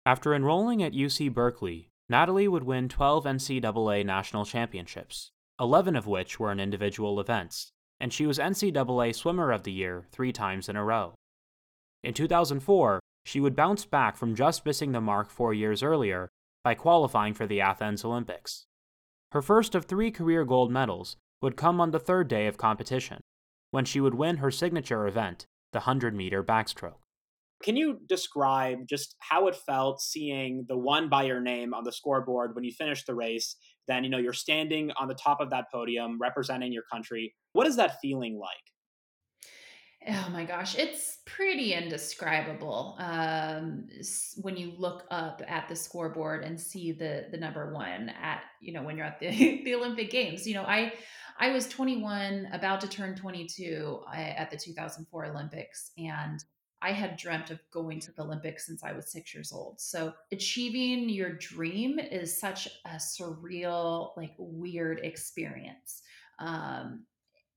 After 0.07 0.35
enrolling 0.35 0.83
at 0.83 0.95
UC 0.95 1.35
Berkeley, 1.35 1.91
Natalie 2.09 2.49
would 2.49 2.65
win 2.65 2.89
12 2.89 3.25
NCAA 3.25 4.07
national 4.07 4.47
championships, 4.47 5.33
11 5.61 5.97
of 5.97 6.07
which 6.07 6.41
were 6.41 6.51
in 6.51 6.61
individual 6.61 7.21
events, 7.21 7.73
and 8.01 8.13
she 8.13 8.27
was 8.27 8.39
NCAA 8.39 9.15
Swimmer 9.15 9.53
of 9.53 9.65
the 9.65 9.73
Year 9.73 10.05
three 10.11 10.33
times 10.33 10.69
in 10.69 10.77
a 10.77 10.85
row. 10.85 11.15
In 12.03 12.15
2004, 12.15 13.01
she 13.25 13.41
would 13.41 13.57
bounce 13.57 13.85
back 13.85 14.17
from 14.17 14.35
just 14.35 14.65
missing 14.65 14.93
the 14.93 15.01
mark 15.01 15.31
four 15.31 15.53
years 15.53 15.83
earlier 15.83 16.29
by 16.65 16.75
qualifying 16.75 17.35
for 17.35 17.47
the 17.47 17.61
Athens 17.61 18.05
Olympics. 18.05 18.65
Her 19.33 19.43
first 19.43 19.75
of 19.75 19.85
three 19.85 20.11
career 20.11 20.45
gold 20.45 20.71
medals 20.71 21.17
would 21.43 21.57
come 21.57 21.81
on 21.81 21.91
the 21.91 21.99
third 21.99 22.29
day 22.29 22.47
of 22.47 22.57
competition, 22.57 23.21
when 23.71 23.85
she 23.85 24.01
would 24.01 24.15
win 24.15 24.39
her 24.39 24.51
signature 24.51 25.07
event, 25.07 25.45
the 25.73 25.81
100 25.81 26.15
meter 26.15 26.43
backstroke. 26.43 27.01
Can 27.63 27.77
you 27.77 27.99
describe 28.09 28.87
just 28.89 29.17
how 29.19 29.49
it 29.49 29.57
felt 29.57 30.01
seeing 30.01 30.65
the 30.69 30.77
one 30.77 31.09
by 31.09 31.25
your 31.25 31.41
name 31.41 31.75
on 31.75 31.85
the 31.85 31.93
scoreboard 31.93 32.55
when 32.55 32.65
you 32.65 32.73
finished 32.73 33.07
the 33.07 33.15
race? 33.15 33.57
Then, 33.89 34.05
you 34.05 34.11
know, 34.11 34.19
you're 34.19 34.33
standing 34.33 34.91
on 34.93 35.09
the 35.09 35.15
top 35.15 35.41
of 35.41 35.51
that 35.51 35.65
podium 35.73 36.19
representing 36.21 36.73
your 36.73 36.85
country. 36.93 37.35
What 37.53 37.67
is 37.67 37.77
that 37.77 38.01
feeling 38.01 38.39
like? 38.39 38.51
Oh 40.07 40.29
my 40.31 40.45
gosh, 40.45 40.79
it's 40.79 41.19
pretty 41.27 41.75
indescribable 41.75 42.97
um, 42.99 43.89
when 44.41 44.57
you 44.57 44.73
look 44.79 45.05
up 45.11 45.43
at 45.47 45.69
the 45.69 45.75
scoreboard 45.75 46.45
and 46.45 46.59
see 46.59 46.93
the 46.93 47.27
the 47.33 47.37
number 47.37 47.75
one 47.75 48.09
at 48.11 48.43
you 48.63 48.73
know 48.73 48.83
when 48.83 48.97
you're 48.97 49.05
at 49.05 49.19
the 49.19 49.29
the 49.65 49.75
Olympic 49.75 50.11
Games. 50.11 50.47
You 50.47 50.55
know, 50.55 50.63
I 50.63 50.93
I 51.41 51.51
was 51.51 51.69
21, 51.69 52.49
about 52.53 52.81
to 52.81 52.89
turn 52.89 53.15
22 53.15 54.01
I, 54.09 54.23
at 54.23 54.51
the 54.51 54.57
2004 54.57 55.27
Olympics, 55.27 55.91
and 55.99 56.43
I 56.81 56.93
had 56.93 57.17
dreamt 57.17 57.51
of 57.51 57.61
going 57.73 58.01
to 58.01 58.13
the 58.13 58.23
Olympics 58.23 58.67
since 58.67 58.85
I 58.85 58.93
was 58.93 59.11
six 59.11 59.35
years 59.35 59.53
old. 59.53 59.81
So 59.81 60.15
achieving 60.33 61.09
your 61.09 61.33
dream 61.33 61.99
is 61.99 62.41
such 62.41 62.69
a 62.87 62.97
surreal, 62.97 64.11
like 64.17 64.35
weird 64.39 65.01
experience. 65.03 66.03
Um, 66.39 67.05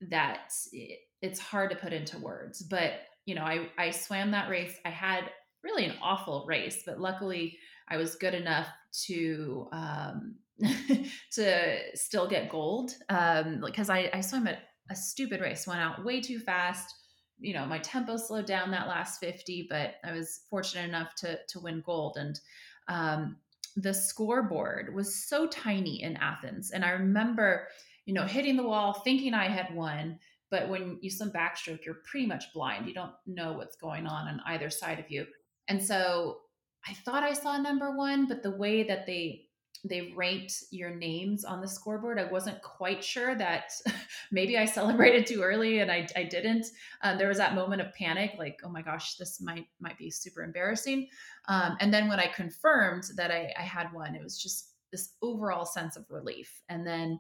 that 0.10 0.52
it, 0.72 1.00
it's 1.22 1.40
hard 1.40 1.70
to 1.70 1.76
put 1.76 1.94
into 1.94 2.18
words. 2.18 2.62
But 2.62 2.94
you 3.26 3.36
know, 3.36 3.44
I 3.44 3.70
I 3.78 3.92
swam 3.92 4.32
that 4.32 4.50
race. 4.50 4.76
I 4.86 4.90
had 4.90 5.30
really 5.64 5.86
an 5.86 5.96
awful 6.02 6.46
race, 6.48 6.84
but 6.86 7.00
luckily 7.00 7.58
I 7.88 7.98
was 7.98 8.16
good 8.16 8.34
enough 8.34 8.68
to 9.06 9.68
um, 9.72 10.36
to 11.34 11.78
still 11.94 12.28
get 12.28 12.50
gold 12.50 12.92
um, 13.10 13.62
because 13.66 13.90
I 13.90 14.10
I 14.14 14.22
swam 14.22 14.48
a, 14.48 14.58
a 14.90 14.96
stupid 14.96 15.42
race, 15.42 15.68
went 15.68 15.80
out 15.80 16.04
way 16.04 16.22
too 16.22 16.40
fast. 16.40 16.96
You 17.42 17.54
know, 17.54 17.66
my 17.66 17.80
tempo 17.80 18.18
slowed 18.18 18.46
down 18.46 18.72
that 18.72 18.88
last 18.88 19.20
50, 19.20 19.68
but 19.70 19.96
I 20.04 20.14
was 20.14 20.42
fortunate 20.50 20.88
enough 20.88 21.16
to 21.16 21.40
to 21.48 21.60
win 21.60 21.82
gold. 21.86 22.18
And 22.18 22.40
um, 22.88 23.38
the 23.76 23.94
scoreboard 23.94 24.94
was 24.94 25.28
so 25.28 25.48
tiny 25.48 26.04
in 26.04 26.18
Athens, 26.18 26.72
and 26.72 26.86
I 26.86 26.92
remember 26.92 27.68
you 28.06 28.14
know, 28.14 28.26
hitting 28.26 28.58
the 28.58 28.64
wall, 28.64 28.94
thinking 28.94 29.34
I 29.34 29.48
had 29.48 29.74
won. 29.76 30.20
But 30.50 30.68
when 30.68 31.00
you 31.02 31.10
swim 31.10 31.32
backstroke, 31.32 31.86
you're 31.86 32.02
pretty 32.10 32.26
much 32.26 32.52
blind. 32.54 32.88
You 32.88 32.94
don't 32.94 33.14
know 33.26 33.54
what's 33.54 33.78
going 33.78 34.06
on 34.06 34.28
on 34.28 34.42
either 34.48 34.70
side 34.70 35.00
of 35.00 35.10
you. 35.10 35.26
And 35.68 35.82
so 35.82 36.40
I 36.86 36.94
thought 36.94 37.24
I 37.24 37.34
saw 37.34 37.58
number 37.58 37.96
one, 37.96 38.28
but 38.28 38.44
the 38.44 38.52
way 38.52 38.84
that 38.84 39.06
they 39.06 39.46
they 39.84 40.14
ranked 40.16 40.64
your 40.70 40.94
names 40.94 41.44
on 41.44 41.60
the 41.60 41.68
scoreboard, 41.68 42.20
I 42.20 42.26
wasn't 42.26 42.62
quite 42.62 43.04
sure 43.04 43.36
that 43.36 43.72
maybe 44.32 44.58
I 44.58 44.66
celebrated 44.66 45.26
too 45.26 45.42
early 45.42 45.80
and 45.80 45.92
I, 45.92 46.08
I 46.16 46.24
didn't. 46.24 46.68
Um, 47.02 47.18
there 47.18 47.28
was 47.28 47.38
that 47.38 47.56
moment 47.56 47.82
of 47.82 47.94
panic, 47.94 48.34
like, 48.38 48.60
oh 48.64 48.70
my 48.70 48.82
gosh, 48.82 49.16
this 49.16 49.42
might 49.42 49.66
might 49.80 49.98
be 49.98 50.12
super 50.12 50.44
embarrassing. 50.44 51.08
Um, 51.48 51.78
and 51.80 51.94
then 51.94 52.08
when 52.08 52.20
I 52.20 52.28
confirmed 52.28 53.06
that 53.16 53.32
I, 53.32 53.52
I 53.58 53.64
had 53.64 53.92
one, 53.92 54.16
it 54.16 54.24
was 54.24 54.42
just 54.42 54.74
this 54.92 55.14
overall 55.22 55.66
sense 55.66 55.96
of 55.96 56.06
relief. 56.10 56.62
And 56.70 56.86
then 56.86 57.20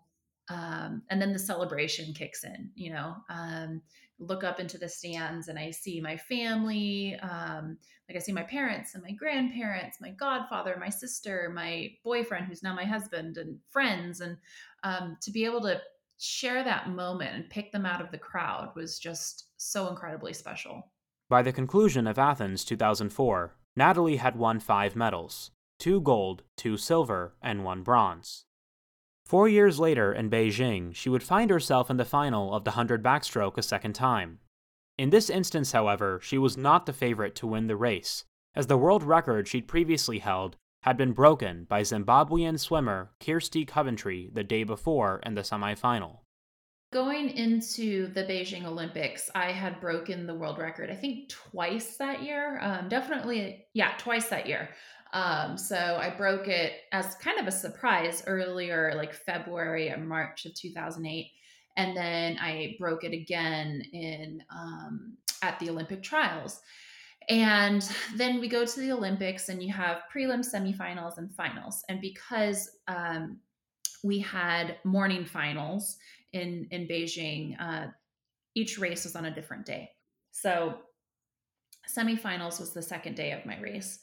um, 0.51 1.01
and 1.09 1.21
then 1.21 1.33
the 1.33 1.39
celebration 1.39 2.13
kicks 2.13 2.43
in 2.43 2.69
you 2.75 2.91
know 2.91 3.15
um, 3.29 3.81
look 4.19 4.43
up 4.43 4.59
into 4.59 4.77
the 4.77 4.89
stands 4.89 5.47
and 5.47 5.57
i 5.57 5.71
see 5.71 6.01
my 6.01 6.17
family 6.17 7.17
um, 7.21 7.77
like 8.09 8.15
i 8.15 8.19
see 8.19 8.31
my 8.31 8.43
parents 8.43 8.93
and 8.93 9.03
my 9.03 9.11
grandparents 9.11 10.01
my 10.01 10.11
godfather 10.11 10.75
my 10.79 10.89
sister 10.89 11.51
my 11.53 11.89
boyfriend 12.03 12.45
who's 12.45 12.63
now 12.63 12.73
my 12.73 12.85
husband 12.85 13.37
and 13.37 13.57
friends 13.69 14.21
and 14.21 14.37
um, 14.83 15.17
to 15.21 15.31
be 15.31 15.45
able 15.45 15.61
to 15.61 15.79
share 16.17 16.63
that 16.63 16.89
moment 16.89 17.33
and 17.33 17.49
pick 17.49 17.71
them 17.71 17.85
out 17.85 18.01
of 18.01 18.11
the 18.11 18.17
crowd 18.17 18.69
was 18.75 18.99
just 18.99 19.47
so 19.57 19.87
incredibly 19.89 20.33
special 20.33 20.91
By 21.29 21.41
the 21.41 21.53
conclusion 21.53 22.05
of 22.07 22.19
Athens 22.19 22.63
2004, 22.65 23.55
Natalie 23.75 24.17
had 24.17 24.35
won 24.35 24.59
five 24.59 24.95
medals 24.95 25.51
two 25.79 25.99
gold, 25.99 26.43
two 26.55 26.77
silver, 26.77 27.33
and 27.41 27.63
one 27.63 27.81
bronze. 27.81 28.45
Four 29.31 29.47
years 29.47 29.79
later 29.79 30.11
in 30.11 30.29
Beijing, 30.29 30.93
she 30.93 31.07
would 31.07 31.23
find 31.23 31.49
herself 31.49 31.89
in 31.89 31.95
the 31.95 32.03
final 32.03 32.53
of 32.53 32.65
the 32.65 32.71
100 32.71 33.01
backstroke 33.01 33.57
a 33.57 33.61
second 33.61 33.93
time. 33.93 34.39
In 34.97 35.09
this 35.09 35.29
instance, 35.29 35.71
however, 35.71 36.19
she 36.21 36.37
was 36.37 36.57
not 36.57 36.85
the 36.85 36.91
favorite 36.91 37.33
to 37.35 37.47
win 37.47 37.67
the 37.67 37.77
race, 37.77 38.25
as 38.55 38.67
the 38.67 38.75
world 38.75 39.03
record 39.03 39.47
she'd 39.47 39.69
previously 39.69 40.19
held 40.19 40.57
had 40.83 40.97
been 40.97 41.13
broken 41.13 41.63
by 41.63 41.81
Zimbabwean 41.81 42.59
swimmer 42.59 43.11
Kirsty 43.21 43.63
Coventry 43.63 44.29
the 44.33 44.43
day 44.43 44.65
before 44.65 45.21
in 45.23 45.35
the 45.35 45.43
semifinal. 45.43 46.20
Going 46.91 47.29
into 47.29 48.07
the 48.07 48.23
Beijing 48.23 48.65
Olympics, 48.65 49.29
I 49.33 49.51
had 49.51 49.79
broken 49.79 50.27
the 50.27 50.35
world 50.35 50.57
record, 50.57 50.89
I 50.89 50.95
think 50.95 51.29
twice 51.29 51.95
that 51.95 52.21
year. 52.21 52.59
Um, 52.61 52.89
definitely, 52.89 53.65
yeah, 53.73 53.93
twice 53.97 54.27
that 54.27 54.45
year. 54.45 54.69
Um, 55.13 55.57
so 55.57 55.77
I 55.77 56.09
broke 56.09 56.49
it 56.49 56.73
as 56.91 57.15
kind 57.15 57.39
of 57.39 57.47
a 57.47 57.51
surprise 57.51 58.23
earlier, 58.27 58.93
like 58.95 59.13
February 59.13 59.89
or 59.89 59.97
March 59.97 60.45
of 60.45 60.53
2008. 60.53 61.31
And 61.77 61.95
then 61.95 62.37
I 62.41 62.75
broke 62.77 63.05
it 63.05 63.13
again 63.13 63.81
in 63.93 64.43
um, 64.53 65.17
at 65.41 65.57
the 65.59 65.69
Olympic 65.69 66.03
trials. 66.03 66.59
And 67.29 67.89
then 68.17 68.41
we 68.41 68.49
go 68.49 68.65
to 68.65 68.79
the 68.79 68.91
Olympics, 68.91 69.47
and 69.47 69.63
you 69.63 69.71
have 69.71 70.01
prelims, 70.13 70.53
semifinals, 70.53 71.17
and 71.17 71.33
finals. 71.33 71.83
And 71.87 72.01
because 72.01 72.69
um, 72.89 73.39
we 74.03 74.19
had 74.19 74.77
morning 74.83 75.23
finals 75.23 75.97
in 76.33 76.67
in 76.71 76.87
Beijing. 76.87 77.55
Uh, 77.59 77.87
each 78.55 78.77
race 78.77 79.05
was 79.05 79.15
on 79.15 79.25
a 79.25 79.33
different 79.33 79.65
day. 79.65 79.89
So 80.31 80.75
semifinals 81.89 82.59
was 82.59 82.73
the 82.73 82.81
second 82.81 83.15
day 83.15 83.31
of 83.31 83.45
my 83.45 83.59
race, 83.59 83.99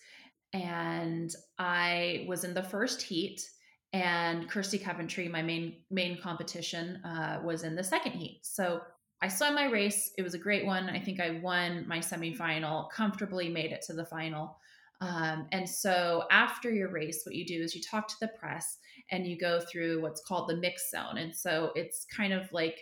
and 0.53 1.35
I 1.59 2.25
was 2.29 2.45
in 2.45 2.55
the 2.55 2.63
first 2.63 3.03
heat. 3.03 3.49
And 3.95 4.51
Kirsty 4.51 4.79
Coventry, 4.79 5.29
my 5.29 5.41
main 5.41 5.77
main 5.91 6.21
competition, 6.21 7.03
uh, 7.05 7.41
was 7.43 7.65
in 7.65 7.75
the 7.75 7.85
second 7.85 8.13
heat. 8.13 8.41
So 8.43 8.83
I 9.23 9.29
swam 9.29 9.55
my 9.55 9.65
race. 9.65 10.13
It 10.19 10.23
was 10.23 10.35
a 10.35 10.39
great 10.39 10.65
one. 10.65 10.89
I 10.89 11.01
think 11.01 11.21
I 11.21 11.41
won 11.43 11.87
my 11.89 11.99
semifinal, 11.99 12.91
comfortably 12.91 13.49
made 13.49 13.73
it 13.73 13.83
to 13.87 13.95
the 13.95 14.05
final. 14.05 14.59
Um, 15.01 15.47
and 15.53 15.69
so 15.69 16.25
after 16.31 16.71
your 16.71 16.91
race, 16.91 17.23
what 17.25 17.35
you 17.35 17.47
do 17.47 17.63
is 17.63 17.75
you 17.75 17.83
talk 17.83 18.09
to 18.09 18.17
the 18.21 18.29
press 18.29 18.79
and 19.11 19.27
you 19.27 19.39
go 19.39 19.61
through 19.61 20.03
what's 20.03 20.23
called 20.23 20.49
the 20.49 20.57
mix 20.57 20.91
zone. 20.91 21.19
And 21.19 21.35
so 21.35 21.71
it's 21.75 22.05
kind 22.15 22.33
of 22.33 22.53
like 22.53 22.79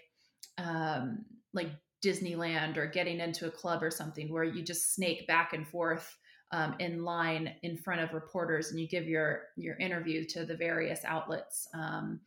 um, 0.58 1.25
like 1.52 1.68
Disneyland 2.04 2.76
or 2.76 2.87
getting 2.87 3.20
into 3.20 3.46
a 3.46 3.50
club 3.50 3.82
or 3.82 3.90
something 3.90 4.32
where 4.32 4.44
you 4.44 4.62
just 4.62 4.94
snake 4.94 5.26
back 5.26 5.52
and 5.52 5.66
forth 5.66 6.16
um, 6.52 6.75
in 6.78 7.04
line 7.04 7.54
in 7.62 7.76
front 7.76 8.00
of 8.00 8.14
reporters 8.14 8.70
and 8.70 8.80
you 8.80 8.88
give 8.88 9.06
your 9.06 9.42
your 9.56 9.76
interview 9.76 10.25
to 10.25 10.44
the 10.44 10.56
various 10.56 11.00
outlets 11.04 11.68
um, 11.75 12.20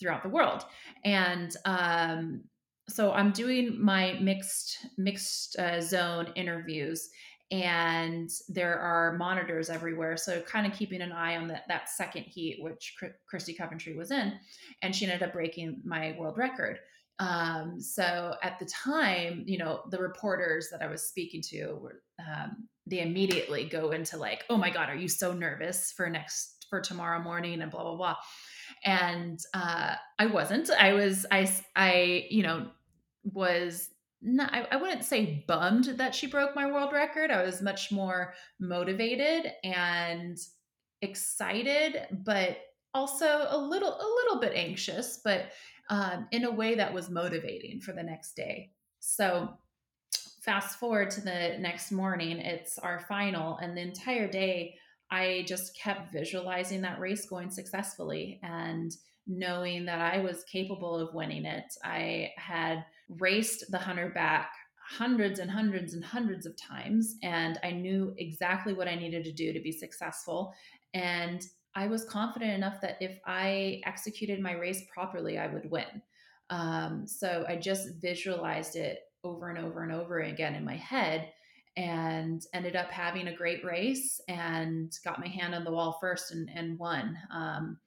throughout 0.00 0.22
the 0.22 0.28
world. 0.28 0.64
And 1.04 1.54
um, 1.64 2.44
so 2.88 3.12
I'm 3.12 3.32
doing 3.32 3.82
my 3.82 4.18
mixed 4.20 4.86
mixed 4.96 5.58
uh, 5.58 5.80
zone 5.80 6.28
interviews 6.36 7.08
and 7.50 8.30
there 8.48 8.78
are 8.78 9.16
monitors 9.16 9.70
everywhere. 9.70 10.16
So 10.16 10.40
kind 10.40 10.66
of 10.66 10.76
keeping 10.76 11.02
an 11.02 11.12
eye 11.12 11.36
on 11.36 11.48
that 11.48 11.64
that 11.68 11.88
second 11.88 12.22
heat, 12.22 12.58
which 12.60 12.96
Kirsty 13.30 13.54
Coventry 13.54 13.94
was 13.94 14.10
in, 14.10 14.34
and 14.82 14.94
she 14.94 15.06
ended 15.06 15.22
up 15.22 15.32
breaking 15.32 15.82
my 15.84 16.16
world 16.18 16.38
record. 16.38 16.78
Um, 17.20 17.80
so 17.80 18.34
at 18.42 18.58
the 18.58 18.66
time, 18.66 19.44
you 19.46 19.58
know, 19.58 19.82
the 19.90 19.98
reporters 19.98 20.68
that 20.72 20.82
I 20.82 20.88
was 20.88 21.06
speaking 21.06 21.42
to 21.50 21.78
were 21.80 22.02
um, 22.18 22.68
they 22.86 23.00
immediately 23.00 23.66
go 23.66 23.92
into 23.92 24.16
like, 24.16 24.44
oh 24.50 24.56
my 24.56 24.70
god, 24.70 24.88
are 24.88 24.96
you 24.96 25.08
so 25.08 25.32
nervous 25.32 25.92
for 25.92 26.10
next 26.10 26.54
for 26.68 26.80
tomorrow 26.80 27.22
morning 27.22 27.62
and 27.62 27.70
blah 27.70 27.82
blah 27.82 27.96
blah. 27.96 28.16
And 28.84 29.38
uh, 29.54 29.94
I 30.18 30.26
wasn't. 30.26 30.70
I 30.70 30.92
was. 30.92 31.26
I. 31.30 31.48
I. 31.76 32.26
You 32.30 32.42
know, 32.42 32.66
was 33.24 33.88
not, 34.24 34.52
I, 34.52 34.66
I 34.72 34.76
wouldn't 34.76 35.04
say 35.04 35.44
bummed 35.46 35.84
that 35.98 36.14
she 36.14 36.26
broke 36.26 36.56
my 36.56 36.70
world 36.70 36.92
record. 36.92 37.30
I 37.30 37.42
was 37.42 37.60
much 37.60 37.92
more 37.92 38.34
motivated 38.58 39.52
and 39.62 40.38
excited, 41.02 42.06
but 42.24 42.56
also 42.94 43.46
a 43.48 43.58
little 43.58 43.92
a 43.92 44.10
little 44.24 44.40
bit 44.40 44.52
anxious, 44.54 45.20
but 45.22 45.50
um, 45.90 46.26
in 46.32 46.44
a 46.44 46.50
way 46.50 46.74
that 46.76 46.94
was 46.94 47.10
motivating 47.10 47.80
for 47.80 47.92
the 47.92 48.02
next 48.02 48.34
day. 48.34 48.70
So 49.00 49.50
fast 50.42 50.78
forward 50.78 51.10
to 51.12 51.20
the 51.20 51.58
next 51.58 51.92
morning, 51.92 52.38
it's 52.38 52.78
our 52.78 53.00
final, 53.00 53.58
and 53.58 53.76
the 53.76 53.82
entire 53.82 54.28
day 54.28 54.76
I 55.10 55.44
just 55.46 55.78
kept 55.78 56.12
visualizing 56.12 56.80
that 56.82 56.98
race 56.98 57.26
going 57.26 57.50
successfully 57.50 58.40
and 58.42 58.90
knowing 59.26 59.84
that 59.86 60.00
I 60.00 60.18
was 60.20 60.44
capable 60.44 60.96
of 60.96 61.14
winning 61.14 61.44
it. 61.44 61.74
I 61.82 62.30
had 62.36 62.84
raced 63.08 63.70
the 63.70 63.78
hunter 63.78 64.10
back 64.10 64.50
hundreds 64.86 65.38
and 65.38 65.50
hundreds 65.50 65.94
and 65.94 66.04
hundreds 66.04 66.44
of 66.46 66.54
times 66.56 67.16
and 67.22 67.58
I 67.62 67.70
knew 67.70 68.14
exactly 68.18 68.74
what 68.74 68.88
I 68.88 68.94
needed 68.94 69.24
to 69.24 69.32
do 69.32 69.52
to 69.52 69.60
be 69.60 69.72
successful 69.72 70.52
and 70.92 71.42
I 71.74 71.86
was 71.86 72.04
confident 72.04 72.52
enough 72.52 72.80
that 72.82 72.98
if 73.00 73.18
I 73.26 73.80
executed 73.86 74.40
my 74.40 74.52
race 74.52 74.82
properly 74.92 75.38
I 75.38 75.46
would 75.46 75.70
win. 75.70 76.02
Um, 76.50 77.06
so 77.06 77.44
I 77.48 77.56
just 77.56 77.88
visualized 78.00 78.76
it 78.76 79.00
over 79.24 79.48
and 79.48 79.58
over 79.58 79.82
and 79.82 79.92
over 79.92 80.20
again 80.20 80.54
in 80.54 80.64
my 80.64 80.76
head 80.76 81.32
and 81.76 82.42
ended 82.52 82.76
up 82.76 82.90
having 82.90 83.28
a 83.28 83.36
great 83.36 83.64
race 83.64 84.20
and 84.28 84.92
got 85.04 85.18
my 85.18 85.26
hand 85.26 85.54
on 85.54 85.64
the 85.64 85.72
wall 85.72 85.98
first 86.00 86.30
and, 86.30 86.48
and 86.54 86.78
won. 86.78 87.16
Um, 87.32 87.78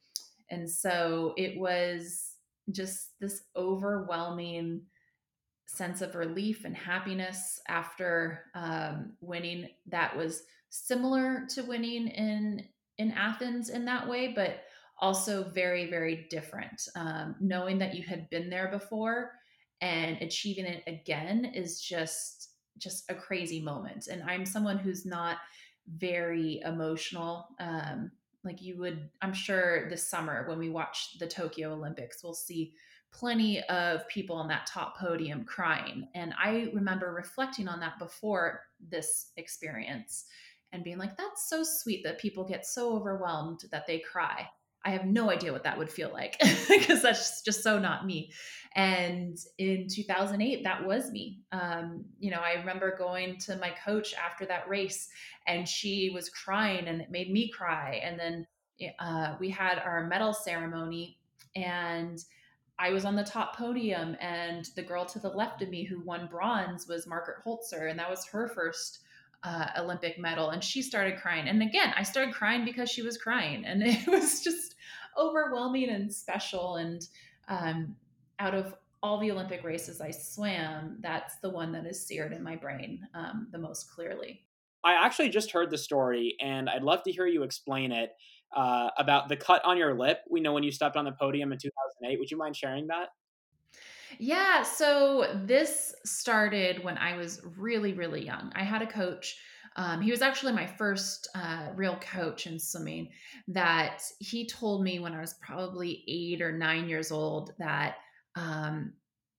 and 0.50 0.70
so 0.70 1.34
it 1.38 1.58
was 1.58 2.34
just 2.72 3.12
this 3.22 3.44
overwhelming 3.56 4.82
sense 5.68 6.02
of 6.02 6.16
relief 6.16 6.66
and 6.66 6.76
happiness 6.76 7.60
after 7.68 8.46
um, 8.56 9.14
winning 9.22 9.70
that 9.86 10.16
was 10.16 10.44
similar 10.70 11.46
to 11.50 11.64
winning 11.64 12.08
in 12.08 12.66
in 12.98 13.12
Athens 13.12 13.70
in 13.70 13.86
that 13.86 14.08
way, 14.08 14.34
but 14.34 14.64
also 15.00 15.44
very 15.44 15.90
very 15.90 16.26
different. 16.30 16.82
Um, 16.96 17.36
knowing 17.40 17.78
that 17.80 17.96
you 17.96 18.04
had 18.04 18.30
been 18.30 18.50
there 18.50 18.70
before 18.70 19.34
and 19.82 20.20
achieving 20.22 20.66
it 20.66 20.84
again 20.88 21.46
is 21.54 21.80
just 21.80 22.50
just 22.78 23.10
a 23.10 23.16
crazy 23.16 23.62
moment. 23.62 24.08
And 24.08 24.24
I'm 24.24 24.46
someone 24.46 24.78
who's 24.78 25.06
not 25.06 25.38
very 25.96 26.62
emotional. 26.66 27.48
Um, 27.60 28.12
like 28.44 28.62
you 28.62 28.78
would, 28.78 29.10
I'm 29.22 29.34
sure 29.34 29.90
this 29.90 30.10
summer 30.10 30.48
when 30.48 30.60
we 30.60 30.70
watch 30.70 31.18
the 31.20 31.28
Tokyo 31.28 31.74
Olympics, 31.74 32.24
we'll 32.24 32.34
see 32.34 32.74
plenty 33.12 33.62
of 33.64 34.08
people 34.08 34.36
on 34.36 34.48
that 34.50 34.68
top 34.68 34.98
podium 34.98 35.44
crying. 35.46 36.08
And 36.14 36.34
I 36.42 36.70
remember 36.74 37.14
reflecting 37.14 37.68
on 37.68 37.80
that 37.80 38.00
before 38.00 38.62
this 38.90 39.32
experience 39.38 40.26
and 40.72 40.84
being 40.84 40.98
like, 40.98 41.18
that's 41.18 41.50
so 41.50 41.64
sweet 41.64 42.04
that 42.04 42.20
people 42.20 42.44
get 42.44 42.66
so 42.66 42.96
overwhelmed 42.96 43.62
that 43.72 43.88
they 43.88 44.00
cry. 44.00 44.48
I 44.86 44.92
have 44.92 45.06
no 45.06 45.30
idea 45.30 45.52
what 45.52 45.64
that 45.64 45.78
would 45.78 45.90
feel 45.90 46.12
like 46.14 46.40
because 46.70 47.02
that's 47.02 47.42
just 47.42 47.64
so 47.64 47.80
not 47.80 48.06
me. 48.06 48.32
And 48.76 49.38
in 49.58 49.88
2008, 49.90 50.64
that 50.64 50.86
was 50.86 51.12
me. 51.12 51.42
Um, 51.52 52.06
you 52.20 52.32
know, 52.32 52.40
I 52.40 52.54
remember 52.54 52.96
going 52.96 53.38
to 53.40 53.58
my 53.58 53.72
coach 53.84 54.14
after 54.14 54.46
that 54.46 54.70
race 54.70 55.10
and 55.48 55.68
she 55.68 56.12
was 56.14 56.30
crying 56.30 56.88
and 56.88 57.02
it 57.02 57.10
made 57.10 57.32
me 57.32 57.50
cry. 57.50 58.02
And 58.04 58.20
then 58.20 58.48
uh, 59.00 59.36
we 59.40 59.50
had 59.50 59.80
our 59.80 60.06
medal 60.06 60.34
ceremony 60.34 61.18
and 61.56 62.20
I 62.80 62.92
was 62.92 63.06
on 63.06 63.16
the 63.16 63.24
top 63.24 63.56
podium, 63.56 64.16
and 64.20 64.70
the 64.76 64.84
girl 64.84 65.06
to 65.06 65.20
the 65.20 65.30
left 65.30 65.62
of 65.62 65.70
me 65.70 65.84
who 65.84 66.00
won 66.02 66.28
bronze 66.28 66.88
was 66.88 67.08
Margaret 67.08 67.38
Hoelzer, 67.46 67.90
and 67.90 67.98
that 68.00 68.10
was 68.10 68.26
her 68.28 68.48
first 68.48 69.00
uh, 69.44 69.68
Olympic 69.78 70.20
medal. 70.20 70.52
And 70.52 70.64
she 70.64 70.82
started 70.82 71.20
crying. 71.20 71.48
And 71.48 71.62
again, 71.62 71.94
I 71.96 72.04
started 72.04 72.34
crying 72.34 72.66
because 72.66 72.90
she 72.90 73.02
was 73.02 73.18
crying, 73.18 73.66
and 73.66 73.82
it 73.86 74.08
was 74.08 74.42
just 74.42 74.76
overwhelming 75.18 75.90
and 75.90 76.14
special. 76.14 76.76
And 76.76 77.08
um, 77.48 77.96
out 78.40 78.54
of 78.54 78.76
all 79.02 79.20
the 79.20 79.32
Olympic 79.32 79.64
races 79.64 80.02
I 80.02 80.12
swam, 80.12 80.98
that's 81.02 81.38
the 81.38 81.50
one 81.50 81.72
that 81.72 81.86
is 81.86 82.06
seared 82.06 82.34
in 82.34 82.44
my 82.44 82.56
brain 82.56 83.08
um, 83.14 83.48
the 83.52 83.58
most 83.58 83.92
clearly. 83.92 84.42
I 84.88 85.06
actually 85.06 85.28
just 85.28 85.52
heard 85.52 85.70
the 85.70 85.78
story, 85.78 86.38
and 86.40 86.70
I'd 86.70 86.82
love 86.82 87.04
to 87.04 87.12
hear 87.12 87.28
you 87.28 87.44
explain 87.44 87.92
it 87.92 88.12
uh, 88.56 88.88
about 88.98 89.28
the 89.28 89.36
cut 89.36 89.62
on 89.66 89.78
your 89.78 89.94
lip. 89.94 90.20
We 90.30 90.40
know 90.40 90.54
when 90.54 90.64
you 90.64 90.72
stepped 90.72 90.96
on 90.96 91.04
the 91.04 91.12
podium 91.12 91.52
in 91.52 91.58
2008. 91.58 92.18
Would 92.18 92.32
you 92.32 92.38
mind 92.38 92.56
sharing 92.56 92.88
that? 92.88 93.10
Yeah, 94.18 94.64
so 94.64 95.42
this 95.44 95.94
started 96.06 96.82
when 96.86 96.98
I 96.98 97.18
was 97.18 97.42
really, 97.58 97.92
really 97.92 98.26
young. 98.26 98.54
I 98.56 98.64
had 98.64 98.82
a 98.82 98.88
coach. 98.88 99.36
Um, 99.76 100.00
he 100.00 100.10
was 100.10 100.22
actually 100.22 100.54
my 100.54 100.66
first 100.66 101.28
uh, 101.36 101.68
real 101.76 101.98
coach 101.98 102.48
in 102.48 102.58
swimming. 102.58 103.10
That 103.50 104.04
he 104.20 104.48
told 104.48 104.86
me 104.86 105.00
when 105.00 105.14
I 105.14 105.20
was 105.20 105.34
probably 105.34 106.06
eight 106.08 106.42
or 106.42 106.58
nine 106.58 106.88
years 106.88 107.12
old 107.12 107.52
that, 107.60 107.98
um, 108.38 108.94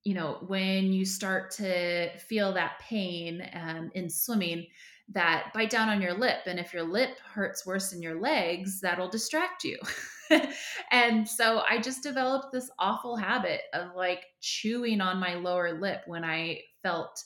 you 0.04 0.12
know, 0.12 0.44
when 0.46 0.92
you 0.92 1.06
start 1.06 1.50
to 1.52 2.10
feel 2.18 2.52
that 2.52 2.80
pain 2.80 3.48
um, 3.54 3.90
in 3.94 4.10
swimming, 4.10 4.66
that 5.10 5.50
bite 5.54 5.70
down 5.70 5.88
on 5.88 6.02
your 6.02 6.14
lip. 6.14 6.40
And 6.46 6.58
if 6.58 6.72
your 6.72 6.82
lip 6.82 7.18
hurts 7.20 7.64
worse 7.64 7.90
than 7.90 8.02
your 8.02 8.20
legs, 8.20 8.80
that'll 8.80 9.08
distract 9.08 9.64
you. 9.64 9.78
and 10.90 11.26
so 11.26 11.62
I 11.68 11.80
just 11.80 12.02
developed 12.02 12.52
this 12.52 12.70
awful 12.78 13.16
habit 13.16 13.62
of 13.72 13.94
like 13.96 14.26
chewing 14.40 15.00
on 15.00 15.18
my 15.18 15.34
lower 15.34 15.78
lip 15.78 16.02
when 16.06 16.24
I 16.24 16.60
felt 16.82 17.22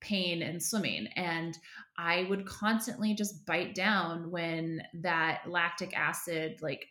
pain 0.00 0.42
and 0.42 0.62
swimming. 0.62 1.08
And 1.16 1.58
I 1.98 2.26
would 2.28 2.46
constantly 2.46 3.14
just 3.14 3.44
bite 3.44 3.74
down 3.74 4.30
when 4.30 4.82
that 5.02 5.42
lactic 5.48 5.98
acid, 5.98 6.58
like 6.62 6.86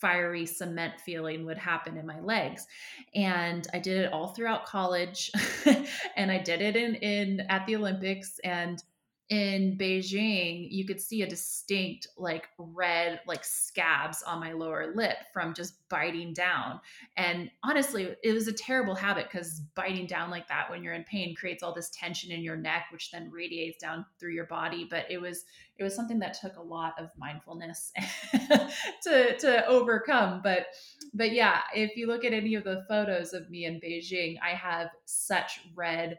fiery 0.00 0.46
cement 0.46 0.94
feeling 1.04 1.44
would 1.44 1.58
happen 1.58 1.98
in 1.98 2.06
my 2.06 2.18
legs 2.20 2.66
and 3.14 3.68
i 3.74 3.78
did 3.78 3.98
it 3.98 4.12
all 4.14 4.28
throughout 4.28 4.64
college 4.64 5.30
and 6.16 6.32
i 6.32 6.38
did 6.38 6.62
it 6.62 6.74
in 6.74 6.94
in 6.94 7.40
at 7.50 7.66
the 7.66 7.76
olympics 7.76 8.38
and 8.42 8.82
in 9.30 9.78
Beijing, 9.78 10.66
you 10.72 10.84
could 10.84 11.00
see 11.00 11.22
a 11.22 11.28
distinct 11.28 12.08
like 12.18 12.48
red 12.58 13.20
like 13.28 13.44
scabs 13.44 14.24
on 14.24 14.40
my 14.40 14.52
lower 14.52 14.92
lip 14.92 15.18
from 15.32 15.54
just 15.54 15.88
biting 15.88 16.34
down. 16.34 16.80
And 17.16 17.48
honestly, 17.62 18.16
it 18.24 18.32
was 18.32 18.48
a 18.48 18.52
terrible 18.52 18.96
habit 18.96 19.28
because 19.30 19.60
biting 19.76 20.06
down 20.06 20.30
like 20.30 20.48
that 20.48 20.68
when 20.68 20.82
you're 20.82 20.94
in 20.94 21.04
pain 21.04 21.36
creates 21.36 21.62
all 21.62 21.72
this 21.72 21.90
tension 21.90 22.32
in 22.32 22.42
your 22.42 22.56
neck, 22.56 22.86
which 22.90 23.12
then 23.12 23.30
radiates 23.30 23.78
down 23.78 24.04
through 24.18 24.32
your 24.32 24.46
body. 24.46 24.84
But 24.90 25.06
it 25.08 25.20
was 25.20 25.44
it 25.78 25.84
was 25.84 25.94
something 25.94 26.18
that 26.18 26.34
took 26.34 26.56
a 26.56 26.62
lot 26.62 26.94
of 26.98 27.10
mindfulness 27.16 27.92
to 29.02 29.38
to 29.38 29.66
overcome. 29.66 30.40
But 30.42 30.66
but 31.14 31.30
yeah, 31.30 31.60
if 31.72 31.96
you 31.96 32.08
look 32.08 32.24
at 32.24 32.32
any 32.32 32.56
of 32.56 32.64
the 32.64 32.84
photos 32.88 33.32
of 33.32 33.48
me 33.48 33.64
in 33.64 33.80
Beijing, 33.80 34.38
I 34.44 34.56
have 34.56 34.90
such 35.04 35.60
red 35.76 36.18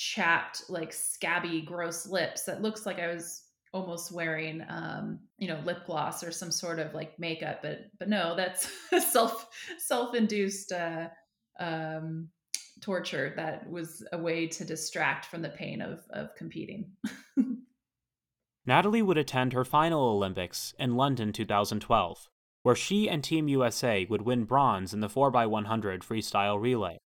chapped, 0.00 0.62
like 0.70 0.94
scabby, 0.94 1.60
gross 1.60 2.06
lips 2.06 2.44
that 2.44 2.62
looks 2.62 2.86
like 2.86 2.98
I 2.98 3.08
was 3.08 3.44
almost 3.72 4.10
wearing 4.10 4.64
um 4.68 5.20
you 5.38 5.46
know 5.46 5.60
lip 5.64 5.86
gloss 5.86 6.24
or 6.24 6.32
some 6.32 6.50
sort 6.50 6.80
of 6.80 6.92
like 6.92 7.16
makeup 7.20 7.62
but 7.62 7.82
but 8.00 8.08
no 8.08 8.34
that's 8.34 8.68
self 9.12 9.46
self-induced 9.78 10.72
uh 10.72 11.06
um 11.60 12.28
torture 12.80 13.32
that 13.36 13.70
was 13.70 14.04
a 14.10 14.18
way 14.18 14.48
to 14.48 14.64
distract 14.64 15.26
from 15.26 15.40
the 15.40 15.50
pain 15.50 15.80
of 15.80 16.00
of 16.10 16.34
competing 16.34 16.90
Natalie 18.66 19.02
would 19.02 19.18
attend 19.18 19.52
her 19.52 19.64
final 19.64 20.02
Olympics 20.02 20.74
in 20.76 20.96
London 20.96 21.32
2012 21.32 22.28
where 22.64 22.74
she 22.74 23.08
and 23.08 23.22
Team 23.22 23.46
USA 23.46 24.04
would 24.10 24.22
win 24.22 24.42
bronze 24.46 24.92
in 24.92 24.98
the 24.98 25.08
4x100 25.08 26.00
freestyle 26.00 26.60
relay. 26.60 26.98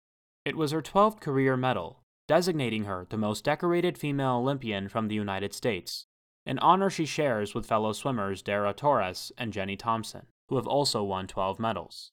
It 0.45 0.57
was 0.57 0.71
her 0.71 0.81
12th 0.81 1.21
career 1.21 1.57
medal 1.57 2.02
designating 2.33 2.85
her 2.85 3.07
the 3.11 3.18
most 3.18 3.45
decorated 3.45 3.99
female 3.99 4.37
Olympian 4.37 4.88
from 4.88 5.07
the 5.07 5.14
United 5.14 5.53
States, 5.53 6.07
an 6.47 6.59
honor 6.61 6.88
she 6.88 7.05
shares 7.05 7.55
with 7.55 7.66
fellow 7.66 7.92
swimmers 7.92 8.40
Dara 8.40 8.73
Torres 8.73 9.33
and 9.37 9.53
Jenny 9.53 9.77
Thompson, 9.77 10.25
who 10.49 10.57
have 10.57 10.66
also 10.66 11.03
won 11.03 11.27
12 11.27 11.59
medals. 11.59 12.11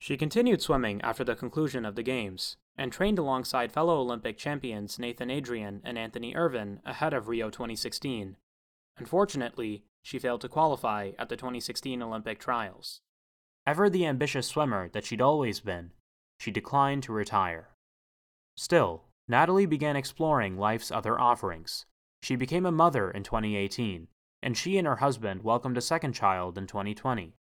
She 0.00 0.16
continued 0.16 0.60
swimming 0.62 1.00
after 1.02 1.22
the 1.22 1.36
conclusion 1.36 1.84
of 1.84 1.94
the 1.94 2.02
Games 2.02 2.56
and 2.76 2.90
trained 2.90 3.20
alongside 3.20 3.70
fellow 3.70 4.00
Olympic 4.00 4.36
champions 4.36 4.98
Nathan 4.98 5.30
Adrian 5.30 5.80
and 5.84 5.96
Anthony 5.96 6.34
Ervin 6.34 6.80
ahead 6.84 7.14
of 7.14 7.28
Rio 7.28 7.48
2016. 7.48 8.34
Unfortunately, 8.98 9.84
she 10.02 10.18
failed 10.18 10.40
to 10.40 10.48
qualify 10.48 11.12
at 11.20 11.28
the 11.28 11.36
2016 11.36 12.02
Olympic 12.02 12.40
trials. 12.40 13.00
Ever 13.64 13.88
the 13.88 14.06
ambitious 14.06 14.48
swimmer 14.48 14.88
that 14.88 15.04
she'd 15.04 15.22
always 15.22 15.60
been, 15.60 15.92
she 16.40 16.50
declined 16.50 17.04
to 17.04 17.12
retire. 17.12 17.68
Still, 18.56 19.04
Natalie 19.32 19.64
began 19.64 19.96
exploring 19.96 20.58
life's 20.58 20.90
other 20.90 21.18
offerings. 21.18 21.86
She 22.22 22.36
became 22.36 22.66
a 22.66 22.70
mother 22.70 23.10
in 23.10 23.22
2018, 23.22 24.08
and 24.42 24.58
she 24.58 24.76
and 24.76 24.86
her 24.86 24.96
husband 24.96 25.42
welcomed 25.42 25.78
a 25.78 25.80
second 25.80 26.12
child 26.12 26.58
in 26.58 26.66
2020. 26.66 27.34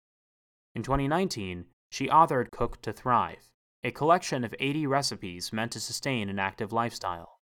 In 0.77 0.83
2019, 0.85 1.65
she 1.91 2.07
authored 2.07 2.53
Cook 2.53 2.81
to 2.83 2.93
Thrive, 2.93 3.51
a 3.83 3.91
collection 3.91 4.45
of 4.45 4.55
80 4.61 4.87
recipes 4.87 5.53
meant 5.53 5.73
to 5.73 5.81
sustain 5.81 6.29
an 6.29 6.39
active 6.39 6.73
lifestyle. 6.73 7.41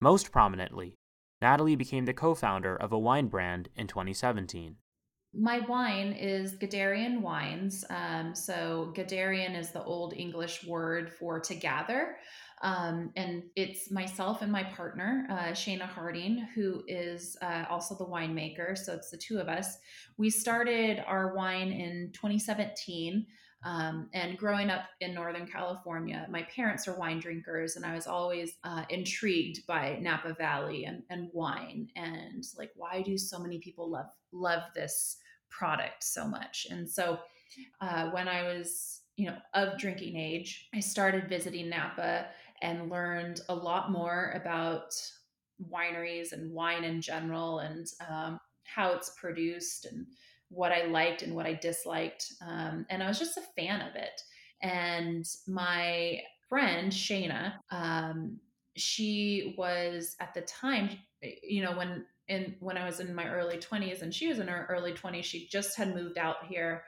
Most 0.00 0.32
prominently, 0.32 0.94
Natalie 1.42 1.76
became 1.76 2.06
the 2.06 2.14
co 2.14 2.34
founder 2.34 2.74
of 2.74 2.90
a 2.90 2.98
wine 2.98 3.26
brand 3.26 3.68
in 3.76 3.86
2017. 3.86 4.76
My 5.34 5.58
wine 5.58 6.12
is 6.14 6.56
Gaderian 6.56 7.20
wines. 7.20 7.84
Um, 7.90 8.34
so, 8.34 8.94
Gaderian 8.96 9.54
is 9.54 9.72
the 9.72 9.84
Old 9.84 10.14
English 10.14 10.64
word 10.64 11.12
for 11.12 11.38
to 11.40 11.54
gather. 11.54 12.16
Um, 12.62 13.12
and 13.16 13.44
it's 13.56 13.90
myself 13.90 14.42
and 14.42 14.50
my 14.50 14.64
partner, 14.64 15.26
uh, 15.30 15.52
Shayna 15.52 15.88
Harding, 15.88 16.46
who 16.54 16.82
is 16.86 17.36
uh, 17.40 17.64
also 17.70 17.94
the 17.94 18.06
winemaker. 18.06 18.76
So 18.76 18.94
it's 18.94 19.10
the 19.10 19.16
two 19.16 19.38
of 19.38 19.48
us. 19.48 19.78
We 20.16 20.30
started 20.30 21.02
our 21.06 21.34
wine 21.34 21.70
in 21.70 22.10
2017. 22.12 23.26
Um, 23.64 24.08
and 24.14 24.38
growing 24.38 24.70
up 24.70 24.84
in 25.00 25.14
Northern 25.14 25.46
California, 25.46 26.26
my 26.30 26.42
parents 26.54 26.86
are 26.86 26.96
wine 26.96 27.18
drinkers, 27.18 27.74
and 27.74 27.84
I 27.84 27.94
was 27.94 28.06
always 28.06 28.52
uh, 28.62 28.84
intrigued 28.88 29.66
by 29.66 29.98
Napa 30.00 30.34
Valley 30.34 30.84
and, 30.84 31.02
and 31.10 31.28
wine, 31.32 31.88
and 31.96 32.44
like, 32.56 32.70
why 32.76 33.02
do 33.02 33.18
so 33.18 33.38
many 33.38 33.58
people 33.58 33.90
love 33.90 34.06
love 34.30 34.62
this 34.76 35.16
product 35.50 36.04
so 36.04 36.28
much? 36.28 36.68
And 36.70 36.88
so, 36.88 37.18
uh, 37.80 38.10
when 38.10 38.28
I 38.28 38.44
was, 38.44 39.00
you 39.16 39.26
know, 39.26 39.36
of 39.54 39.76
drinking 39.76 40.16
age, 40.16 40.68
I 40.72 40.78
started 40.78 41.28
visiting 41.28 41.68
Napa 41.68 42.26
and 42.62 42.90
learned 42.90 43.40
a 43.48 43.54
lot 43.54 43.90
more 43.90 44.32
about 44.34 44.94
wineries 45.72 46.32
and 46.32 46.52
wine 46.52 46.84
in 46.84 47.00
general 47.00 47.60
and 47.60 47.86
um, 48.08 48.40
how 48.64 48.92
it's 48.92 49.10
produced 49.10 49.86
and 49.86 50.06
what 50.50 50.72
I 50.72 50.86
liked 50.86 51.22
and 51.22 51.34
what 51.34 51.46
I 51.46 51.54
disliked. 51.54 52.32
Um, 52.46 52.86
and 52.90 53.02
I 53.02 53.08
was 53.08 53.18
just 53.18 53.36
a 53.36 53.42
fan 53.56 53.80
of 53.80 53.94
it. 53.94 54.20
And 54.62 55.26
my 55.46 56.20
friend, 56.48 56.90
Shayna, 56.90 57.54
um, 57.70 58.38
she 58.76 59.54
was 59.58 60.16
at 60.20 60.34
the 60.34 60.42
time, 60.42 60.90
you 61.42 61.62
know, 61.62 61.76
when 61.76 62.04
in 62.28 62.54
when 62.60 62.76
I 62.76 62.84
was 62.84 63.00
in 63.00 63.14
my 63.14 63.28
early 63.28 63.56
20s 63.56 64.02
and 64.02 64.14
she 64.14 64.28
was 64.28 64.38
in 64.38 64.48
her 64.48 64.66
early 64.68 64.92
20s, 64.92 65.24
she 65.24 65.46
just 65.48 65.76
had 65.76 65.94
moved 65.94 66.18
out 66.18 66.46
here 66.46 66.84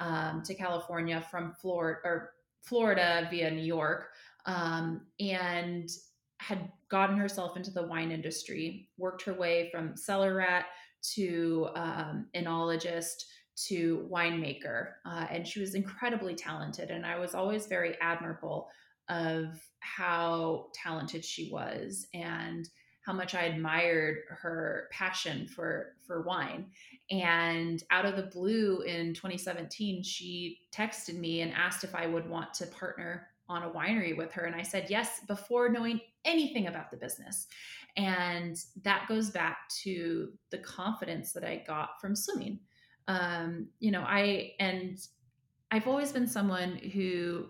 um, 0.00 0.42
to 0.44 0.54
California 0.54 1.24
from 1.30 1.52
Florida 1.60 2.00
or 2.04 2.32
Florida 2.62 3.26
via 3.30 3.50
New 3.50 3.64
York, 3.64 4.10
um, 4.46 5.02
and 5.20 5.88
had 6.38 6.70
gotten 6.88 7.16
herself 7.16 7.56
into 7.56 7.70
the 7.70 7.86
wine 7.86 8.10
industry, 8.10 8.88
worked 8.98 9.22
her 9.22 9.34
way 9.34 9.70
from 9.70 9.96
cellar 9.96 10.34
rat 10.34 10.66
to 11.14 11.68
um, 11.74 12.26
enologist 12.34 13.24
to 13.54 14.08
winemaker. 14.10 14.92
Uh, 15.06 15.26
and 15.30 15.46
she 15.46 15.60
was 15.60 15.74
incredibly 15.74 16.34
talented. 16.34 16.90
And 16.90 17.06
I 17.06 17.18
was 17.18 17.34
always 17.34 17.66
very 17.66 17.96
admirable 18.00 18.68
of 19.08 19.60
how 19.80 20.66
talented 20.74 21.24
she 21.24 21.50
was 21.50 22.06
and 22.14 22.68
how 23.04 23.12
much 23.12 23.34
I 23.34 23.44
admired 23.44 24.18
her 24.28 24.88
passion 24.92 25.46
for 25.48 25.96
for 26.06 26.22
wine. 26.22 26.66
And 27.10 27.82
out 27.90 28.04
of 28.04 28.16
the 28.16 28.22
blue 28.22 28.82
in 28.82 29.12
2017, 29.12 30.02
she 30.02 30.60
texted 30.72 31.18
me 31.18 31.40
and 31.40 31.52
asked 31.52 31.84
if 31.84 31.94
I 31.94 32.06
would 32.06 32.28
want 32.28 32.54
to 32.54 32.66
partner 32.68 33.28
on 33.48 33.62
a 33.62 33.70
winery 33.70 34.16
with 34.16 34.32
her 34.32 34.44
and 34.44 34.54
I 34.54 34.62
said 34.62 34.86
yes 34.88 35.20
before 35.26 35.68
knowing 35.68 36.00
anything 36.24 36.68
about 36.68 36.90
the 36.90 36.96
business. 36.96 37.46
And 37.96 38.56
that 38.82 39.06
goes 39.08 39.30
back 39.30 39.68
to 39.82 40.32
the 40.50 40.58
confidence 40.58 41.32
that 41.32 41.44
I 41.44 41.62
got 41.66 42.00
from 42.00 42.16
swimming. 42.16 42.60
Um, 43.08 43.68
you 43.80 43.90
know, 43.90 44.02
I 44.06 44.52
and 44.58 44.98
I've 45.70 45.88
always 45.88 46.12
been 46.12 46.26
someone 46.26 46.76
who 46.76 47.46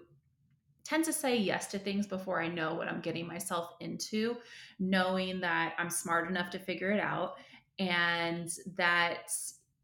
tend 0.84 1.04
to 1.04 1.12
say 1.12 1.36
yes 1.36 1.68
to 1.68 1.78
things 1.78 2.06
before 2.06 2.42
I 2.42 2.48
know 2.48 2.74
what 2.74 2.88
I'm 2.88 3.00
getting 3.00 3.26
myself 3.26 3.70
into, 3.80 4.36
knowing 4.80 5.40
that 5.40 5.74
I'm 5.78 5.90
smart 5.90 6.28
enough 6.28 6.50
to 6.50 6.58
figure 6.58 6.90
it 6.90 7.00
out 7.00 7.34
and 7.78 8.50
that 8.76 9.30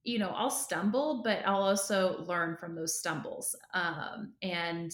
you 0.02 0.18
know 0.18 0.30
I'll 0.30 0.50
stumble, 0.50 1.22
but 1.22 1.46
I'll 1.46 1.62
also 1.62 2.24
learn 2.26 2.56
from 2.56 2.74
those 2.74 2.98
stumbles. 2.98 3.54
Um, 3.74 4.32
and 4.42 4.92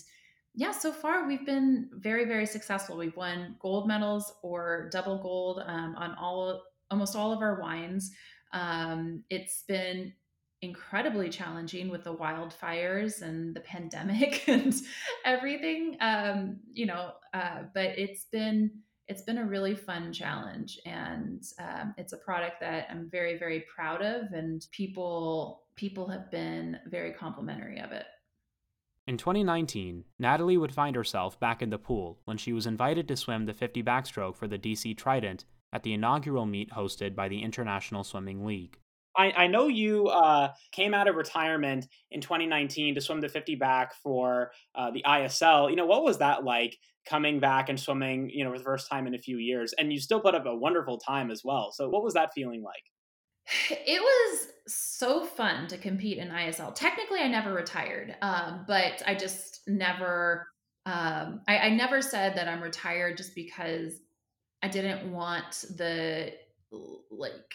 yeah, 0.54 0.70
so 0.70 0.92
far 0.92 1.26
we've 1.26 1.44
been 1.44 1.90
very 1.92 2.24
very 2.24 2.46
successful. 2.46 2.96
We've 2.96 3.16
won 3.16 3.56
gold 3.60 3.88
medals 3.88 4.32
or 4.42 4.88
double 4.92 5.18
gold 5.18 5.62
um, 5.66 5.94
on 5.96 6.14
all 6.14 6.62
almost 6.90 7.16
all 7.16 7.32
of 7.32 7.40
our 7.40 7.60
wines. 7.60 8.12
Um, 8.52 9.24
it's 9.30 9.64
been 9.66 10.12
incredibly 10.64 11.28
challenging 11.28 11.90
with 11.90 12.04
the 12.04 12.14
wildfires 12.14 13.20
and 13.22 13.54
the 13.54 13.60
pandemic 13.60 14.44
and 14.48 14.74
everything 15.24 15.96
um, 16.00 16.58
you 16.72 16.86
know 16.86 17.12
uh, 17.34 17.62
but 17.74 17.98
it's 17.98 18.24
been 18.32 18.70
it's 19.06 19.22
been 19.22 19.38
a 19.38 19.44
really 19.44 19.74
fun 19.74 20.10
challenge 20.12 20.78
and 20.86 21.42
um, 21.58 21.94
it's 21.98 22.14
a 22.14 22.16
product 22.16 22.60
that 22.60 22.86
i'm 22.90 23.10
very 23.10 23.36
very 23.38 23.64
proud 23.74 24.00
of 24.00 24.32
and 24.32 24.66
people 24.72 25.64
people 25.76 26.08
have 26.08 26.30
been 26.30 26.78
very 26.86 27.12
complimentary 27.12 27.78
of 27.80 27.92
it 27.92 28.06
in 29.06 29.18
2019, 29.18 30.04
Natalie 30.18 30.56
would 30.56 30.72
find 30.72 30.96
herself 30.96 31.38
back 31.38 31.60
in 31.60 31.70
the 31.70 31.78
pool 31.78 32.20
when 32.24 32.38
she 32.38 32.52
was 32.52 32.66
invited 32.66 33.06
to 33.08 33.16
swim 33.16 33.44
the 33.44 33.52
50 33.52 33.82
backstroke 33.82 34.36
for 34.36 34.48
the 34.48 34.58
DC 34.58 34.96
Trident 34.96 35.44
at 35.72 35.82
the 35.82 35.92
inaugural 35.92 36.46
meet 36.46 36.70
hosted 36.70 37.14
by 37.14 37.28
the 37.28 37.42
International 37.42 38.02
Swimming 38.02 38.46
League. 38.46 38.78
I, 39.16 39.32
I 39.32 39.46
know 39.46 39.68
you 39.68 40.08
uh, 40.08 40.52
came 40.72 40.94
out 40.94 41.06
of 41.06 41.16
retirement 41.16 41.86
in 42.10 42.20
2019 42.20 42.94
to 42.94 43.00
swim 43.00 43.20
the 43.20 43.28
50 43.28 43.54
back 43.56 43.94
for 44.02 44.50
uh, 44.74 44.90
the 44.90 45.04
ISL. 45.06 45.70
You 45.70 45.76
know, 45.76 45.86
what 45.86 46.02
was 46.02 46.18
that 46.18 46.44
like 46.44 46.76
coming 47.06 47.38
back 47.38 47.68
and 47.68 47.78
swimming, 47.78 48.30
you 48.30 48.44
know, 48.44 48.50
for 48.50 48.58
the 48.58 48.64
first 48.64 48.88
time 48.90 49.06
in 49.06 49.14
a 49.14 49.18
few 49.18 49.36
years? 49.36 49.72
And 49.78 49.92
you 49.92 50.00
still 50.00 50.20
put 50.20 50.34
up 50.34 50.46
a 50.46 50.56
wonderful 50.56 50.98
time 50.98 51.30
as 51.30 51.42
well. 51.44 51.70
So, 51.72 51.88
what 51.88 52.02
was 52.02 52.14
that 52.14 52.32
feeling 52.34 52.62
like? 52.62 52.82
It 53.70 54.00
was 54.00 54.48
so 54.66 55.24
fun 55.24 55.66
to 55.68 55.76
compete 55.78 56.18
in 56.18 56.28
ISL. 56.28 56.74
Technically, 56.74 57.20
I 57.20 57.28
never 57.28 57.52
retired, 57.52 58.16
um, 58.22 58.64
but 58.66 59.02
I 59.06 59.14
just 59.14 59.60
never, 59.66 60.46
um, 60.86 61.42
I, 61.46 61.58
I 61.58 61.70
never 61.70 62.00
said 62.00 62.36
that 62.36 62.48
I'm 62.48 62.62
retired 62.62 63.16
just 63.16 63.34
because 63.34 63.92
I 64.62 64.68
didn't 64.68 65.12
want 65.12 65.64
the 65.76 66.32
like 67.10 67.54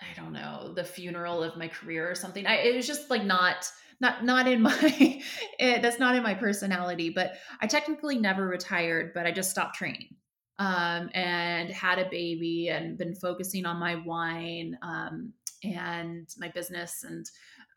I 0.00 0.20
don't 0.20 0.32
know, 0.32 0.72
the 0.74 0.84
funeral 0.84 1.42
of 1.42 1.56
my 1.56 1.68
career 1.68 2.10
or 2.10 2.14
something. 2.14 2.46
I, 2.46 2.56
it 2.56 2.74
was 2.74 2.86
just 2.86 3.08
like 3.08 3.24
not 3.24 3.70
not 4.00 4.24
not 4.24 4.46
in 4.46 4.60
my 4.68 5.22
it, 5.58 5.82
that's 5.82 5.98
not 5.98 6.14
in 6.14 6.22
my 6.22 6.34
personality. 6.34 7.10
But 7.10 7.34
I 7.60 7.66
technically 7.66 8.18
never 8.18 8.46
retired, 8.46 9.14
but 9.14 9.26
I 9.26 9.32
just 9.32 9.50
stopped 9.50 9.76
training 9.76 10.16
um, 10.62 11.10
and 11.12 11.70
had 11.70 11.98
a 11.98 12.08
baby 12.08 12.68
and 12.68 12.96
been 12.96 13.16
focusing 13.16 13.66
on 13.66 13.78
my 13.78 13.96
wine 13.96 14.78
um, 14.82 15.32
and 15.64 16.28
my 16.38 16.48
business 16.48 17.04
and 17.04 17.28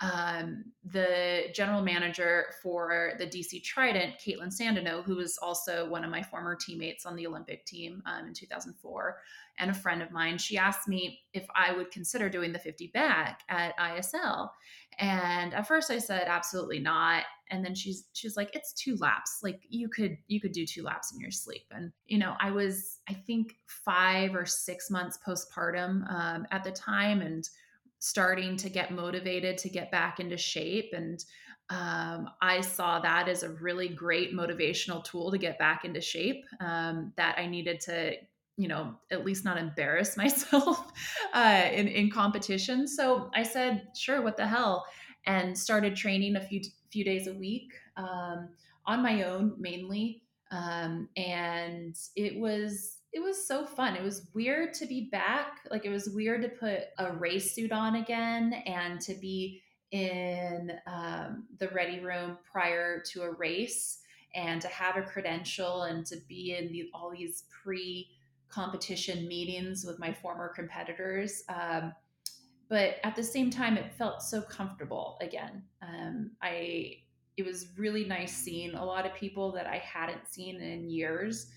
um, 0.01 0.65
the 0.83 1.45
general 1.53 1.81
manager 1.81 2.47
for 2.61 3.13
the 3.17 3.25
DC 3.25 3.63
Trident, 3.63 4.15
Kaitlin 4.19 4.53
Sandeno, 4.53 5.03
who 5.03 5.15
was 5.15 5.39
also 5.41 5.89
one 5.89 6.03
of 6.03 6.11
my 6.11 6.21
former 6.21 6.55
teammates 6.55 7.07
on 7.07 7.15
the 7.15 7.25
Olympic 7.25 7.65
team 7.65 8.03
um, 8.05 8.27
in 8.27 8.33
2004, 8.33 9.17
and 9.57 9.71
a 9.71 9.73
friend 9.73 10.03
of 10.03 10.11
mine, 10.11 10.37
she 10.37 10.57
asked 10.57 10.87
me 10.87 11.21
if 11.33 11.47
I 11.55 11.71
would 11.71 11.89
consider 11.89 12.29
doing 12.29 12.51
the 12.51 12.59
50 12.59 12.87
back 12.87 13.41
at 13.49 13.75
ISL. 13.77 14.49
And 14.99 15.53
at 15.53 15.67
first 15.67 15.89
I 15.89 15.97
said 15.97 16.25
absolutely 16.27 16.79
not. 16.79 17.23
And 17.51 17.63
then 17.63 17.75
she's 17.75 18.07
she's 18.13 18.35
like, 18.35 18.55
it's 18.55 18.73
two 18.73 18.95
laps. 18.97 19.39
Like 19.43 19.61
you 19.69 19.89
could 19.89 20.17
you 20.27 20.41
could 20.41 20.51
do 20.51 20.65
two 20.65 20.83
laps 20.83 21.13
in 21.13 21.19
your 21.19 21.31
sleep. 21.31 21.65
And 21.71 21.91
you 22.05 22.17
know, 22.17 22.35
I 22.39 22.51
was 22.51 22.99
I 23.09 23.13
think 23.13 23.55
five 23.67 24.35
or 24.35 24.45
six 24.45 24.89
months 24.89 25.19
postpartum 25.25 26.09
um, 26.11 26.47
at 26.51 26.63
the 26.63 26.71
time, 26.71 27.21
and 27.21 27.47
starting 27.99 28.57
to 28.57 28.69
get 28.69 28.91
motivated 28.91 29.57
to 29.57 29.69
get 29.69 29.91
back 29.91 30.19
into 30.19 30.37
shape 30.37 30.91
and 30.93 31.23
um, 31.69 32.29
I 32.41 32.61
saw 32.61 32.99
that 32.99 33.27
as 33.27 33.43
a 33.43 33.49
really 33.49 33.87
great 33.87 34.33
motivational 34.33 35.03
tool 35.03 35.31
to 35.31 35.37
get 35.37 35.57
back 35.57 35.83
into 35.83 35.99
shape 35.99 36.45
um, 36.59 37.11
that 37.17 37.37
I 37.39 37.47
needed 37.47 37.79
to, 37.81 38.13
you 38.57 38.67
know, 38.67 38.95
at 39.09 39.25
least 39.25 39.45
not 39.45 39.57
embarrass 39.57 40.15
myself 40.17 40.91
uh, 41.33 41.63
in, 41.71 41.87
in 41.87 42.11
competition. 42.11 42.87
So 42.87 43.31
I 43.33 43.43
said, 43.43 43.87
sure, 43.95 44.21
what 44.21 44.37
the 44.37 44.47
hell? 44.47 44.85
And 45.27 45.57
started 45.57 45.95
training 45.95 46.35
a 46.35 46.41
few, 46.41 46.61
few 46.91 47.03
days 47.03 47.27
a 47.27 47.33
week 47.33 47.73
um, 47.97 48.49
on 48.85 49.01
my 49.01 49.23
own 49.23 49.55
mainly. 49.57 50.21
Um, 50.51 51.09
and 51.17 51.97
it 52.15 52.39
was 52.39 52.97
it 53.15 53.23
was 53.23 53.47
so 53.47 53.65
fun. 53.65 53.95
It 53.95 54.03
was 54.03 54.27
weird 54.33 54.73
to 54.73 54.85
be 54.85 55.07
back. 55.09 55.61
Like 55.71 55.85
it 55.85 55.89
was 55.89 56.09
weird 56.09 56.41
to 56.41 56.49
put 56.49 56.81
a 56.97 57.13
race 57.13 57.55
suit 57.55 57.71
on 57.71 57.95
again 57.95 58.53
and 58.65 58.99
to 59.01 59.13
be 59.13 59.61
in 59.91 60.73
um, 60.85 61.45
the 61.57 61.69
ready 61.69 62.01
room 62.01 62.37
prior 62.51 63.01
to 63.13 63.21
a 63.21 63.31
race 63.31 63.99
and 64.35 64.61
to 64.61 64.67
have 64.67 64.97
a 64.97 65.01
credential 65.01 65.83
and 65.83 66.05
to 66.07 66.17
be 66.27 66.57
in 66.59 66.73
the, 66.73 66.89
all 66.93 67.09
these 67.09 67.45
pre 67.63 68.09
competition 68.49 69.29
meetings 69.29 69.85
with 69.85 69.97
my 69.97 70.11
former 70.11 70.49
competitors. 70.49 71.43
Um, 71.47 71.93
but 72.69 72.95
at 73.03 73.15
the 73.15 73.23
same 73.23 73.49
time, 73.49 73.77
it 73.77 73.93
felt 73.93 74.21
so 74.21 74.41
comfortable 74.41 75.17
again. 75.21 75.63
Um, 75.81 76.31
I 76.41 76.97
it 77.37 77.45
was 77.45 77.67
really 77.77 78.05
nice 78.05 78.31
seeing 78.33 78.75
a 78.75 78.85
lot 78.85 79.05
of 79.05 79.13
people 79.13 79.51
that 79.51 79.67
I 79.67 79.77
hadn't 79.79 80.25
seen 80.27 80.61
in 80.61 80.89
years 80.89 81.47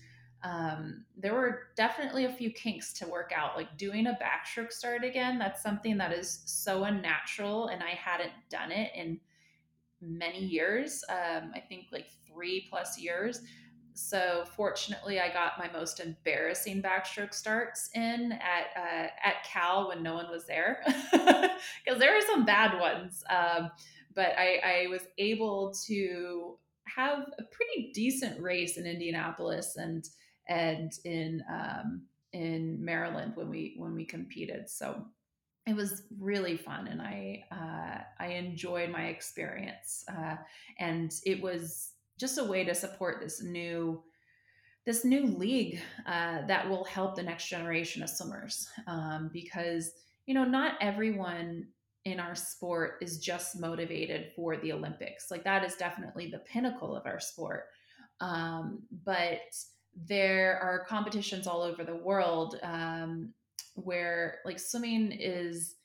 um, 0.43 1.03
there 1.17 1.33
were 1.33 1.67
definitely 1.75 2.25
a 2.25 2.31
few 2.31 2.49
kinks 2.51 2.93
to 2.93 3.07
work 3.07 3.31
out. 3.35 3.57
Like 3.57 3.77
doing 3.77 4.07
a 4.07 4.17
backstroke 4.21 4.71
start 4.71 5.03
again, 5.03 5.37
that's 5.37 5.61
something 5.61 5.97
that 5.97 6.13
is 6.13 6.41
so 6.45 6.85
unnatural, 6.85 7.67
and 7.67 7.83
I 7.83 7.89
hadn't 7.89 8.31
done 8.49 8.71
it 8.71 8.91
in 8.95 9.19
many 10.01 10.39
years. 10.39 11.03
Um, 11.09 11.51
I 11.53 11.59
think 11.59 11.87
like 11.91 12.07
three 12.25 12.67
plus 12.69 12.97
years. 12.97 13.41
So 13.93 14.45
fortunately, 14.55 15.19
I 15.19 15.31
got 15.31 15.59
my 15.59 15.69
most 15.71 15.99
embarrassing 15.99 16.81
backstroke 16.81 17.33
starts 17.33 17.89
in 17.95 18.31
at 18.33 18.67
uh, 18.75 19.07
at 19.23 19.43
Cal 19.43 19.89
when 19.89 20.03
no 20.03 20.13
one 20.13 20.29
was 20.29 20.45
there, 20.45 20.81
because 21.11 21.99
there 21.99 22.13
were 22.13 22.25
some 22.27 22.45
bad 22.45 22.79
ones. 22.79 23.23
Um, 23.29 23.71
but 24.15 24.33
I, 24.37 24.83
I 24.83 24.87
was 24.89 25.03
able 25.17 25.73
to 25.87 26.57
have 26.85 27.19
a 27.37 27.43
pretty 27.43 27.91
decent 27.93 28.41
race 28.41 28.77
in 28.77 28.85
Indianapolis 28.85 29.75
and 29.77 30.07
and 30.47 30.91
in 31.05 31.43
um, 31.51 32.03
in 32.33 32.83
Maryland 32.83 33.33
when 33.35 33.49
we 33.49 33.75
when 33.77 33.95
we 33.95 34.05
competed. 34.05 34.69
So 34.69 35.05
it 35.67 35.75
was 35.75 36.03
really 36.19 36.57
fun, 36.57 36.87
and 36.87 37.01
I 37.01 37.43
uh, 37.51 38.03
I 38.19 38.27
enjoyed 38.33 38.89
my 38.89 39.05
experience, 39.05 40.03
uh, 40.07 40.37
and 40.79 41.13
it 41.25 41.41
was 41.41 41.91
just 42.19 42.37
a 42.37 42.43
way 42.43 42.63
to 42.63 42.75
support 42.75 43.19
this 43.21 43.41
new 43.41 44.03
this 44.85 45.05
new 45.05 45.27
league 45.27 45.79
uh, 46.07 46.45
that 46.47 46.67
will 46.67 46.83
help 46.85 47.15
the 47.15 47.21
next 47.21 47.47
generation 47.47 48.01
of 48.01 48.09
swimmers. 48.09 48.67
Um, 48.87 49.29
because 49.33 49.91
you 50.25 50.33
know 50.33 50.45
not 50.45 50.75
everyone 50.81 51.67
in 52.05 52.19
our 52.19 52.35
sport 52.35 52.97
is 53.01 53.19
just 53.19 53.59
motivated 53.59 54.31
for 54.35 54.57
the 54.57 54.71
olympics. 54.71 55.29
Like 55.29 55.43
that 55.43 55.65
is 55.65 55.75
definitely 55.75 56.29
the 56.29 56.39
pinnacle 56.39 56.95
of 56.95 57.05
our 57.05 57.19
sport. 57.19 57.65
Um, 58.21 58.83
but 59.05 59.41
there 60.07 60.59
are 60.61 60.85
competitions 60.85 61.47
all 61.47 61.61
over 61.61 61.83
the 61.83 61.95
world 61.95 62.59
um, 62.63 63.33
where 63.75 64.39
like 64.45 64.59
swimming 64.59 65.11
is 65.11 65.75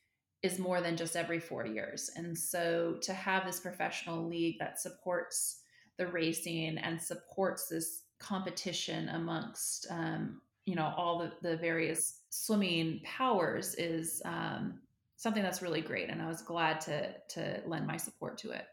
is 0.42 0.58
more 0.58 0.82
than 0.82 0.96
just 0.96 1.16
every 1.16 1.40
four 1.40 1.66
years. 1.66 2.10
And 2.16 2.36
so 2.36 2.98
to 3.00 3.14
have 3.14 3.46
this 3.46 3.60
professional 3.60 4.28
league 4.28 4.58
that 4.58 4.78
supports 4.78 5.60
the 5.98 6.06
racing 6.06 6.78
and 6.78 7.00
supports 7.00 7.68
this 7.68 8.02
competition 8.18 9.08
amongst 9.10 9.86
um, 9.90 10.40
you 10.66 10.74
know 10.74 10.92
all 10.96 11.18
the, 11.18 11.48
the 11.48 11.56
various 11.56 12.20
swimming 12.30 13.00
powers 13.04 13.74
is 13.74 14.22
um, 14.24 14.80
something 15.16 15.42
that's 15.42 15.62
really 15.62 15.80
great 15.80 16.08
and 16.08 16.22
i 16.22 16.26
was 16.26 16.42
glad 16.42 16.80
to 16.80 17.12
to 17.28 17.60
lend 17.66 17.86
my 17.86 17.96
support 17.96 18.38
to 18.38 18.50
it. 18.50 18.66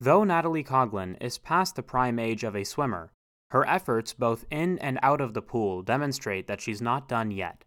Though 0.00 0.24
natalie 0.24 0.64
coughlin 0.64 1.16
is 1.20 1.38
past 1.38 1.74
the 1.76 1.82
prime 1.82 2.18
age 2.18 2.44
of 2.44 2.54
a 2.54 2.64
swimmer 2.64 3.12
her 3.50 3.66
efforts 3.68 4.14
both 4.14 4.46
in 4.50 4.78
and 4.78 4.98
out 5.02 5.20
of 5.20 5.34
the 5.34 5.42
pool 5.42 5.82
demonstrate 5.82 6.46
that 6.46 6.60
she's 6.60 6.80
not 6.80 7.06
done 7.06 7.30
yet. 7.30 7.64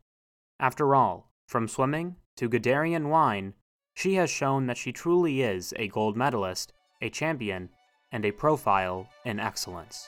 After 0.59 0.95
all 0.95 1.31
from 1.47 1.67
swimming 1.67 2.15
to 2.37 2.49
gaderian 2.49 3.09
wine 3.09 3.53
she 3.93 4.15
has 4.15 4.29
shown 4.29 4.67
that 4.67 4.77
she 4.77 4.91
truly 4.91 5.41
is 5.41 5.73
a 5.77 5.87
gold 5.87 6.17
medalist 6.17 6.73
a 7.01 7.09
champion 7.09 7.69
and 8.15 8.23
a 8.23 8.31
profile 8.31 9.09
in 9.25 9.41
excellence 9.41 10.07